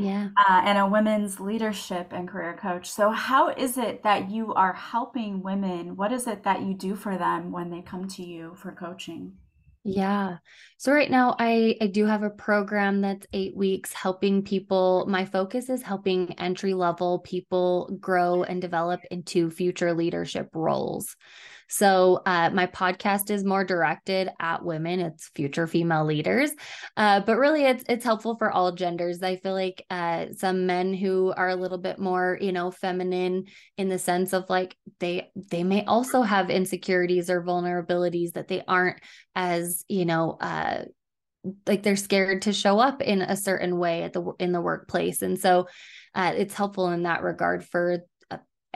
Yeah. 0.00 0.28
Uh, 0.36 0.62
and 0.64 0.78
a 0.78 0.86
women's 0.86 1.40
leadership 1.40 2.12
and 2.12 2.28
career 2.28 2.56
coach. 2.56 2.88
So, 2.88 3.10
how 3.10 3.48
is 3.48 3.76
it 3.76 4.04
that 4.04 4.30
you 4.30 4.54
are 4.54 4.72
helping 4.72 5.42
women? 5.42 5.96
What 5.96 6.12
is 6.12 6.28
it 6.28 6.44
that 6.44 6.62
you 6.62 6.74
do 6.74 6.94
for 6.94 7.18
them 7.18 7.50
when 7.50 7.70
they 7.70 7.82
come 7.82 8.06
to 8.10 8.22
you 8.22 8.54
for 8.54 8.70
coaching? 8.70 9.32
Yeah. 9.84 10.38
So 10.76 10.92
right 10.92 11.10
now 11.10 11.34
I 11.38 11.76
I 11.80 11.86
do 11.86 12.04
have 12.04 12.22
a 12.22 12.30
program 12.30 13.00
that's 13.00 13.26
8 13.32 13.56
weeks 13.56 13.92
helping 13.92 14.42
people 14.42 15.06
my 15.08 15.24
focus 15.24 15.70
is 15.70 15.82
helping 15.82 16.38
entry 16.38 16.74
level 16.74 17.20
people 17.20 17.96
grow 18.00 18.42
and 18.42 18.60
develop 18.60 19.00
into 19.10 19.50
future 19.50 19.94
leadership 19.94 20.50
roles. 20.52 21.16
So 21.68 22.22
uh, 22.24 22.50
my 22.50 22.66
podcast 22.66 23.30
is 23.30 23.44
more 23.44 23.64
directed 23.64 24.30
at 24.40 24.64
women. 24.64 25.00
It's 25.00 25.28
future 25.34 25.66
female 25.66 26.04
leaders, 26.04 26.50
uh, 26.96 27.20
but 27.20 27.36
really 27.36 27.64
it's 27.64 27.84
it's 27.88 28.04
helpful 28.04 28.36
for 28.36 28.50
all 28.50 28.72
genders. 28.72 29.22
I 29.22 29.36
feel 29.36 29.52
like 29.52 29.84
uh, 29.90 30.26
some 30.36 30.66
men 30.66 30.94
who 30.94 31.32
are 31.36 31.50
a 31.50 31.56
little 31.56 31.78
bit 31.78 31.98
more 31.98 32.38
you 32.40 32.52
know 32.52 32.70
feminine 32.70 33.44
in 33.76 33.88
the 33.88 33.98
sense 33.98 34.32
of 34.32 34.48
like 34.48 34.76
they 34.98 35.30
they 35.50 35.62
may 35.62 35.84
also 35.84 36.22
have 36.22 36.50
insecurities 36.50 37.28
or 37.30 37.42
vulnerabilities 37.42 38.32
that 38.32 38.48
they 38.48 38.62
aren't 38.66 38.98
as 39.34 39.84
you 39.88 40.06
know 40.06 40.38
uh, 40.40 40.84
like 41.66 41.82
they're 41.82 41.96
scared 41.96 42.42
to 42.42 42.52
show 42.52 42.78
up 42.78 43.02
in 43.02 43.22
a 43.22 43.36
certain 43.36 43.78
way 43.78 44.02
at 44.02 44.12
the 44.12 44.32
in 44.38 44.52
the 44.52 44.60
workplace 44.60 45.22
and 45.22 45.38
so 45.38 45.68
uh, 46.14 46.32
it's 46.36 46.54
helpful 46.54 46.90
in 46.90 47.02
that 47.02 47.22
regard 47.22 47.64
for 47.64 48.00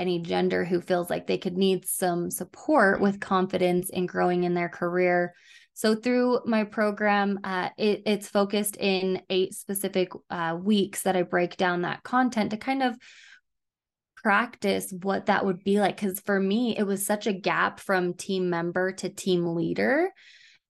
any 0.03 0.19
gender 0.19 0.65
who 0.65 0.81
feels 0.81 1.09
like 1.09 1.27
they 1.27 1.39
could 1.39 1.57
need 1.57 1.87
some 1.87 2.31
support 2.31 3.01
with 3.01 3.21
confidence 3.21 3.89
in 3.89 4.07
growing 4.07 4.45
in 4.45 4.53
their 4.53 4.69
career. 4.69 5.33
So, 5.75 5.95
through 5.95 6.41
my 6.45 6.65
program, 6.65 7.39
uh, 7.45 7.71
it, 7.79 8.03
it's 8.05 8.29
focused 8.29 8.77
in 8.77 9.23
eight 9.31 9.55
specific 9.55 10.11
uh, 10.29 10.59
weeks 10.61 11.03
that 11.03 11.17
I 11.17 11.23
break 11.23 11.57
down 11.57 11.83
that 11.83 12.03
content 12.03 12.51
to 12.51 12.59
kind 12.59 12.83
of 12.83 12.99
practice 14.17 14.93
what 15.03 15.27
that 15.27 15.47
would 15.47 15.65
be 15.65 15.81
like. 15.81 15.97
Because 15.97 16.21
for 16.21 16.39
me, 16.39 16.77
it 16.77 16.83
was 16.83 17.07
such 17.07 17.27
a 17.27 17.33
gap 17.33 17.81
from 17.81 18.15
team 18.15 18.51
member 18.51 18.93
to 18.93 19.09
team 19.09 19.47
leader. 19.55 20.11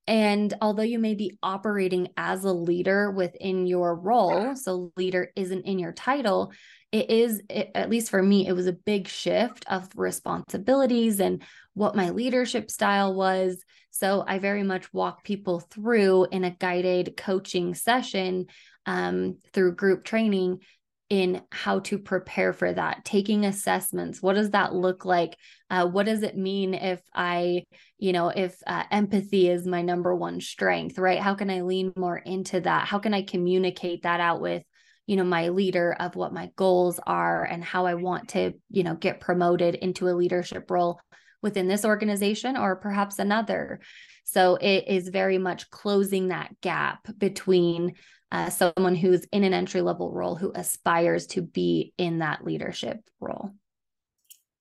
And 0.07 0.53
although 0.61 0.83
you 0.83 0.99
may 0.99 1.15
be 1.15 1.39
operating 1.43 2.09
as 2.17 2.45
a 2.45 2.53
leader 2.53 3.11
within 3.11 3.67
your 3.67 3.95
role, 3.95 4.57
so 4.57 4.93
leader 4.97 5.31
isn't 5.37 5.63
in 5.63 5.79
your 5.79 5.93
title, 5.93 6.53
it 6.93 7.11
is 7.11 7.43
it, 7.49 7.71
at 7.75 7.91
least 7.91 8.11
for 8.11 8.23
me 8.23 8.47
it 8.47 8.53
was 8.53 8.67
a 8.67 8.73
big 8.73 9.09
shift 9.09 9.65
of 9.69 9.89
responsibilities 9.97 11.21
and 11.21 11.43
what 11.75 11.97
my 11.97 12.11
leadership 12.11 12.71
style 12.71 13.15
was. 13.15 13.65
So 13.91 14.25
i 14.27 14.39
very 14.39 14.63
much 14.63 14.93
walk 14.93 15.25
people 15.25 15.61
through 15.61 16.27
in 16.31 16.45
a 16.45 16.51
guided 16.51 17.17
coaching 17.17 17.75
session 17.75 18.47
um, 18.87 19.39
through 19.53 19.77
group 19.77 20.05
training 20.05 20.61
in 21.09 21.43
how 21.51 21.79
to 21.81 21.99
prepare 21.99 22.55
for 22.55 22.73
that 22.73 23.05
taking 23.05 23.45
assessments. 23.45 24.23
What 24.23 24.35
does 24.35 24.51
that 24.51 24.75
look 24.75 25.05
like? 25.05 25.37
Uh, 25.69 25.87
what 25.87 26.07
does 26.07 26.23
it 26.23 26.37
mean 26.37 26.75
if 26.75 27.01
i 27.15 27.65
you 27.99 28.13
know 28.13 28.29
if 28.29 28.57
uh, 28.67 28.85
empathy 28.91 29.49
is 29.49 29.67
my 29.67 29.83
number 29.83 30.15
one 30.15 30.41
strength 30.41 30.99
right? 30.99 31.19
How 31.19 31.35
can 31.35 31.51
i 31.51 31.63
lean 31.63 31.93
more 31.97 32.19
into 32.19 32.61
that? 32.61 32.87
How 32.87 32.99
can 32.99 33.15
i 33.15 33.23
communicate 33.23 34.03
that 34.03 34.21
out 34.21 34.43
with 34.43 34.63
you 35.07 35.17
know 35.17 35.25
my 35.25 35.49
leader 35.49 35.95
of 35.99 36.17
what 36.17 36.33
my 36.33 36.51
goals 36.57 37.01
are 37.07 37.45
and 37.45 37.65
how 37.65 37.87
i 37.87 37.95
want 37.95 38.31
to 38.31 38.53
you 38.71 38.83
know 38.83 38.95
get 38.95 39.21
promoted 39.21 39.75
into 39.75 40.09
a 40.09 40.15
leadership 40.15 40.71
role 40.71 41.01
within 41.43 41.69
this 41.69 41.85
organization 41.85 42.57
or 42.57 42.77
perhaps 42.77 43.19
another 43.19 43.81
so 44.25 44.57
it 44.57 44.85
is 44.89 45.09
very 45.09 45.39
much 45.39 45.71
closing 45.71 46.29
that 46.29 46.55
gap 46.61 47.07
between 47.19 47.95
uh, 48.31 48.49
someone 48.49 48.95
who's 48.95 49.27
in 49.33 49.45
an 49.45 49.53
entry 49.53 49.83
level 49.83 50.11
role 50.11 50.37
who 50.37 50.53
aspires 50.55 51.27
to 51.27 51.43
be 51.43 51.93
in 51.99 52.21
that 52.21 52.45
leadership 52.45 52.99
role 53.21 53.51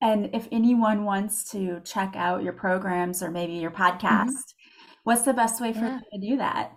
and 0.01 0.31
if 0.33 0.47
anyone 0.51 1.05
wants 1.05 1.51
to 1.51 1.79
check 1.85 2.15
out 2.15 2.43
your 2.43 2.53
programs 2.53 3.21
or 3.21 3.29
maybe 3.29 3.53
your 3.53 3.71
mm-hmm. 3.71 3.83
podcast 3.83 4.25
mm-hmm. 4.25 4.93
what's 5.03 5.23
the 5.23 5.33
best 5.33 5.61
way 5.61 5.71
for 5.71 5.79
yeah. 5.79 5.89
them 5.89 6.01
to 6.11 6.19
do 6.19 6.37
that 6.37 6.71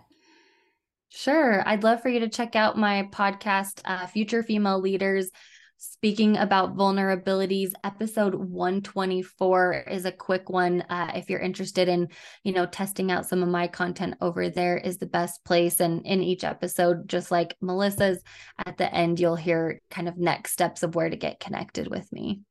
Sure. 1.15 1.63
I'd 1.65 1.83
love 1.83 2.01
for 2.01 2.09
you 2.09 2.19
to 2.19 2.27
check 2.27 2.57
out 2.57 2.77
my 2.77 3.07
podcast, 3.09 3.79
uh, 3.85 4.05
Future 4.05 4.43
Female 4.43 4.81
Leaders. 4.81 5.31
Speaking 5.77 6.35
about 6.35 6.75
vulnerabilities, 6.75 7.71
episode 7.85 8.35
124 8.35 9.85
is 9.89 10.03
a 10.03 10.11
quick 10.11 10.49
one. 10.49 10.81
Uh, 10.89 11.13
if 11.15 11.29
you're 11.29 11.39
interested 11.39 11.87
in, 11.87 12.09
you 12.43 12.51
know, 12.51 12.65
testing 12.65 13.13
out 13.13 13.25
some 13.25 13.41
of 13.41 13.47
my 13.47 13.65
content 13.67 14.15
over 14.19 14.49
there 14.49 14.77
is 14.77 14.97
the 14.97 15.05
best 15.05 15.45
place. 15.45 15.79
And 15.79 16.05
in 16.05 16.21
each 16.21 16.43
episode, 16.43 17.07
just 17.07 17.31
like 17.31 17.55
Melissa's, 17.61 18.21
at 18.65 18.77
the 18.77 18.93
end, 18.93 19.17
you'll 19.17 19.37
hear 19.37 19.79
kind 19.89 20.09
of 20.09 20.17
next 20.17 20.51
steps 20.51 20.83
of 20.83 20.95
where 20.95 21.09
to 21.09 21.15
get 21.15 21.39
connected 21.39 21.87
with 21.89 22.11
me. 22.11 22.41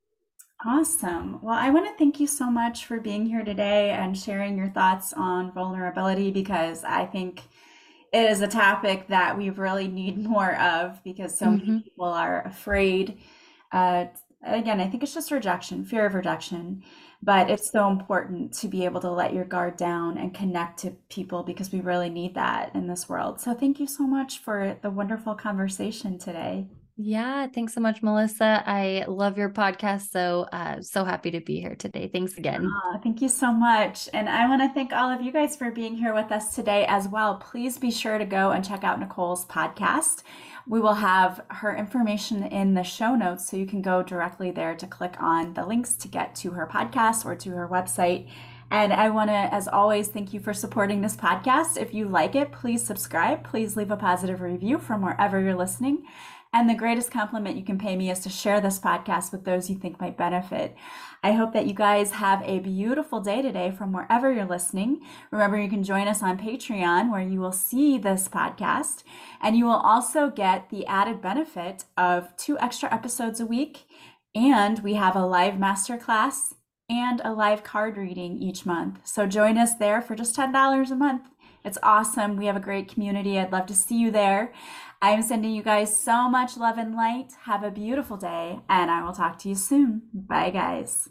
Awesome. 0.65 1.39
Well, 1.43 1.53
I 1.53 1.69
want 1.69 1.85
to 1.85 1.95
thank 1.99 2.19
you 2.19 2.25
so 2.25 2.49
much 2.49 2.87
for 2.87 2.99
being 2.99 3.27
here 3.27 3.43
today 3.43 3.91
and 3.91 4.17
sharing 4.17 4.57
your 4.57 4.69
thoughts 4.69 5.13
on 5.13 5.53
vulnerability 5.53 6.31
because 6.31 6.83
I 6.83 7.05
think 7.05 7.43
it 8.15 8.31
is 8.31 8.41
a 8.41 8.47
topic 8.47 9.09
that 9.09 9.37
we 9.37 9.49
really 9.49 9.89
need 9.89 10.17
more 10.17 10.55
of 10.55 11.03
because 11.03 11.37
so 11.37 11.47
mm-hmm. 11.47 11.67
many 11.67 11.83
people 11.83 12.05
are 12.05 12.47
afraid. 12.47 13.19
Uh, 13.73 14.05
again, 14.45 14.79
I 14.79 14.87
think 14.87 15.03
it's 15.03 15.13
just 15.13 15.31
rejection, 15.31 15.83
fear 15.83 16.05
of 16.05 16.13
rejection. 16.13 16.83
But 17.21 17.49
it's 17.49 17.71
so 17.71 17.89
important 17.89 18.53
to 18.59 18.67
be 18.67 18.85
able 18.85 19.01
to 19.01 19.09
let 19.09 19.33
your 19.33 19.45
guard 19.45 19.77
down 19.77 20.17
and 20.17 20.33
connect 20.33 20.79
to 20.79 20.91
people 21.09 21.43
because 21.43 21.71
we 21.71 21.81
really 21.81 22.09
need 22.09 22.35
that 22.35 22.73
in 22.75 22.87
this 22.87 23.09
world. 23.09 23.41
So, 23.41 23.53
thank 23.53 23.79
you 23.79 23.87
so 23.87 24.05
much 24.05 24.39
for 24.39 24.77
the 24.81 24.91
wonderful 24.91 25.33
conversation 25.33 26.19
today. 26.19 26.67
Yeah, 26.97 27.47
thanks 27.47 27.73
so 27.73 27.81
much, 27.81 28.01
Melissa. 28.01 28.63
I 28.65 29.03
love 29.09 29.37
your 29.37 29.49
podcast. 29.49 30.11
So, 30.11 30.47
uh, 30.53 30.81
so 30.81 31.03
happy 31.03 31.29
to 31.31 31.41
be 31.41 31.59
here 31.59 31.75
today. 31.75 32.07
Thanks 32.07 32.37
again. 32.37 32.71
Oh, 32.71 32.99
thank 33.03 33.21
you 33.21 33.27
so 33.27 33.51
much. 33.51 34.07
And 34.13 34.29
I 34.29 34.47
want 34.47 34.61
to 34.61 34.73
thank 34.73 34.93
all 34.93 35.09
of 35.09 35.21
you 35.21 35.33
guys 35.33 35.57
for 35.57 35.71
being 35.71 35.95
here 35.95 36.13
with 36.13 36.31
us 36.31 36.55
today 36.55 36.85
as 36.87 37.09
well. 37.09 37.35
Please 37.35 37.77
be 37.77 37.91
sure 37.91 38.17
to 38.17 38.25
go 38.25 38.51
and 38.51 38.63
check 38.63 38.85
out 38.85 39.01
Nicole's 39.01 39.45
podcast. 39.45 40.23
We 40.67 40.79
will 40.79 40.93
have 40.93 41.41
her 41.49 41.75
information 41.75 42.43
in 42.43 42.75
the 42.75 42.83
show 42.83 43.13
notes 43.13 43.45
so 43.45 43.57
you 43.57 43.65
can 43.65 43.81
go 43.81 44.01
directly 44.01 44.51
there 44.51 44.73
to 44.75 44.87
click 44.87 45.15
on 45.19 45.53
the 45.53 45.65
links 45.65 45.95
to 45.97 46.07
get 46.07 46.33
to 46.35 46.51
her 46.51 46.65
podcast 46.65 47.25
or 47.25 47.35
to 47.35 47.49
her 47.49 47.67
website. 47.67 48.29
And 48.71 48.91
I 48.91 49.09
want 49.09 49.29
to, 49.29 49.35
as 49.35 49.67
always, 49.67 50.07
thank 50.07 50.33
you 50.33 50.39
for 50.39 50.53
supporting 50.53 51.01
this 51.01 51.15
podcast. 51.15 51.77
If 51.77 51.93
you 51.93 52.07
like 52.07 52.35
it, 52.35 52.51
please 52.51 52.83
subscribe. 52.83 53.43
Please 53.43 53.77
leave 53.77 53.91
a 53.91 53.97
positive 53.97 54.41
review 54.41 54.79
from 54.79 55.03
wherever 55.03 55.39
you're 55.39 55.55
listening. 55.55 56.03
And 56.55 56.69
the 56.69 56.73
greatest 56.73 57.11
compliment 57.11 57.57
you 57.57 57.65
can 57.65 57.77
pay 57.77 57.97
me 57.97 58.09
is 58.09 58.19
to 58.19 58.29
share 58.29 58.61
this 58.61 58.79
podcast 58.79 59.33
with 59.33 59.43
those 59.43 59.69
you 59.69 59.75
think 59.75 59.99
might 59.99 60.15
benefit. 60.15 60.73
I 61.21 61.33
hope 61.33 61.51
that 61.51 61.67
you 61.67 61.73
guys 61.73 62.11
have 62.11 62.41
a 62.43 62.59
beautiful 62.59 63.19
day 63.19 63.41
today 63.41 63.71
from 63.71 63.91
wherever 63.91 64.31
you're 64.31 64.45
listening. 64.45 65.01
Remember, 65.31 65.59
you 65.59 65.67
can 65.67 65.83
join 65.83 66.07
us 66.07 66.23
on 66.23 66.39
Patreon 66.39 67.11
where 67.11 67.21
you 67.21 67.41
will 67.41 67.51
see 67.51 67.97
this 67.97 68.29
podcast 68.29 69.03
and 69.41 69.57
you 69.57 69.65
will 69.65 69.73
also 69.73 70.29
get 70.29 70.69
the 70.69 70.85
added 70.85 71.21
benefit 71.21 71.83
of 71.97 72.33
two 72.37 72.57
extra 72.59 72.91
episodes 72.93 73.41
a 73.41 73.45
week. 73.45 73.83
And 74.33 74.79
we 74.79 74.93
have 74.93 75.17
a 75.17 75.25
live 75.25 75.55
masterclass 75.55 76.53
and 76.89 77.19
a 77.25 77.33
live 77.33 77.65
card 77.65 77.97
reading 77.97 78.41
each 78.41 78.65
month. 78.65 78.99
So 79.03 79.27
join 79.27 79.57
us 79.57 79.75
there 79.75 80.01
for 80.01 80.15
just 80.15 80.37
$10 80.37 80.89
a 80.89 80.95
month. 80.95 81.27
It's 81.65 81.79
awesome. 81.81 82.37
We 82.37 82.45
have 82.45 82.55
a 82.55 82.61
great 82.61 82.87
community. 82.87 83.39
I'd 83.39 83.51
love 83.51 83.65
to 83.65 83.73
see 83.73 83.99
you 83.99 84.11
there. 84.11 84.53
I'm 85.01 85.21
sending 85.21 85.51
you 85.51 85.63
guys 85.63 85.95
so 85.95 86.29
much 86.29 86.57
love 86.57 86.77
and 86.77 86.95
light. 86.95 87.31
Have 87.43 87.63
a 87.63 87.71
beautiful 87.71 88.17
day, 88.17 88.59
and 88.69 88.89
I 88.89 89.03
will 89.03 89.13
talk 89.13 89.37
to 89.39 89.49
you 89.49 89.55
soon. 89.55 90.03
Bye, 90.13 90.49
guys. 90.49 91.09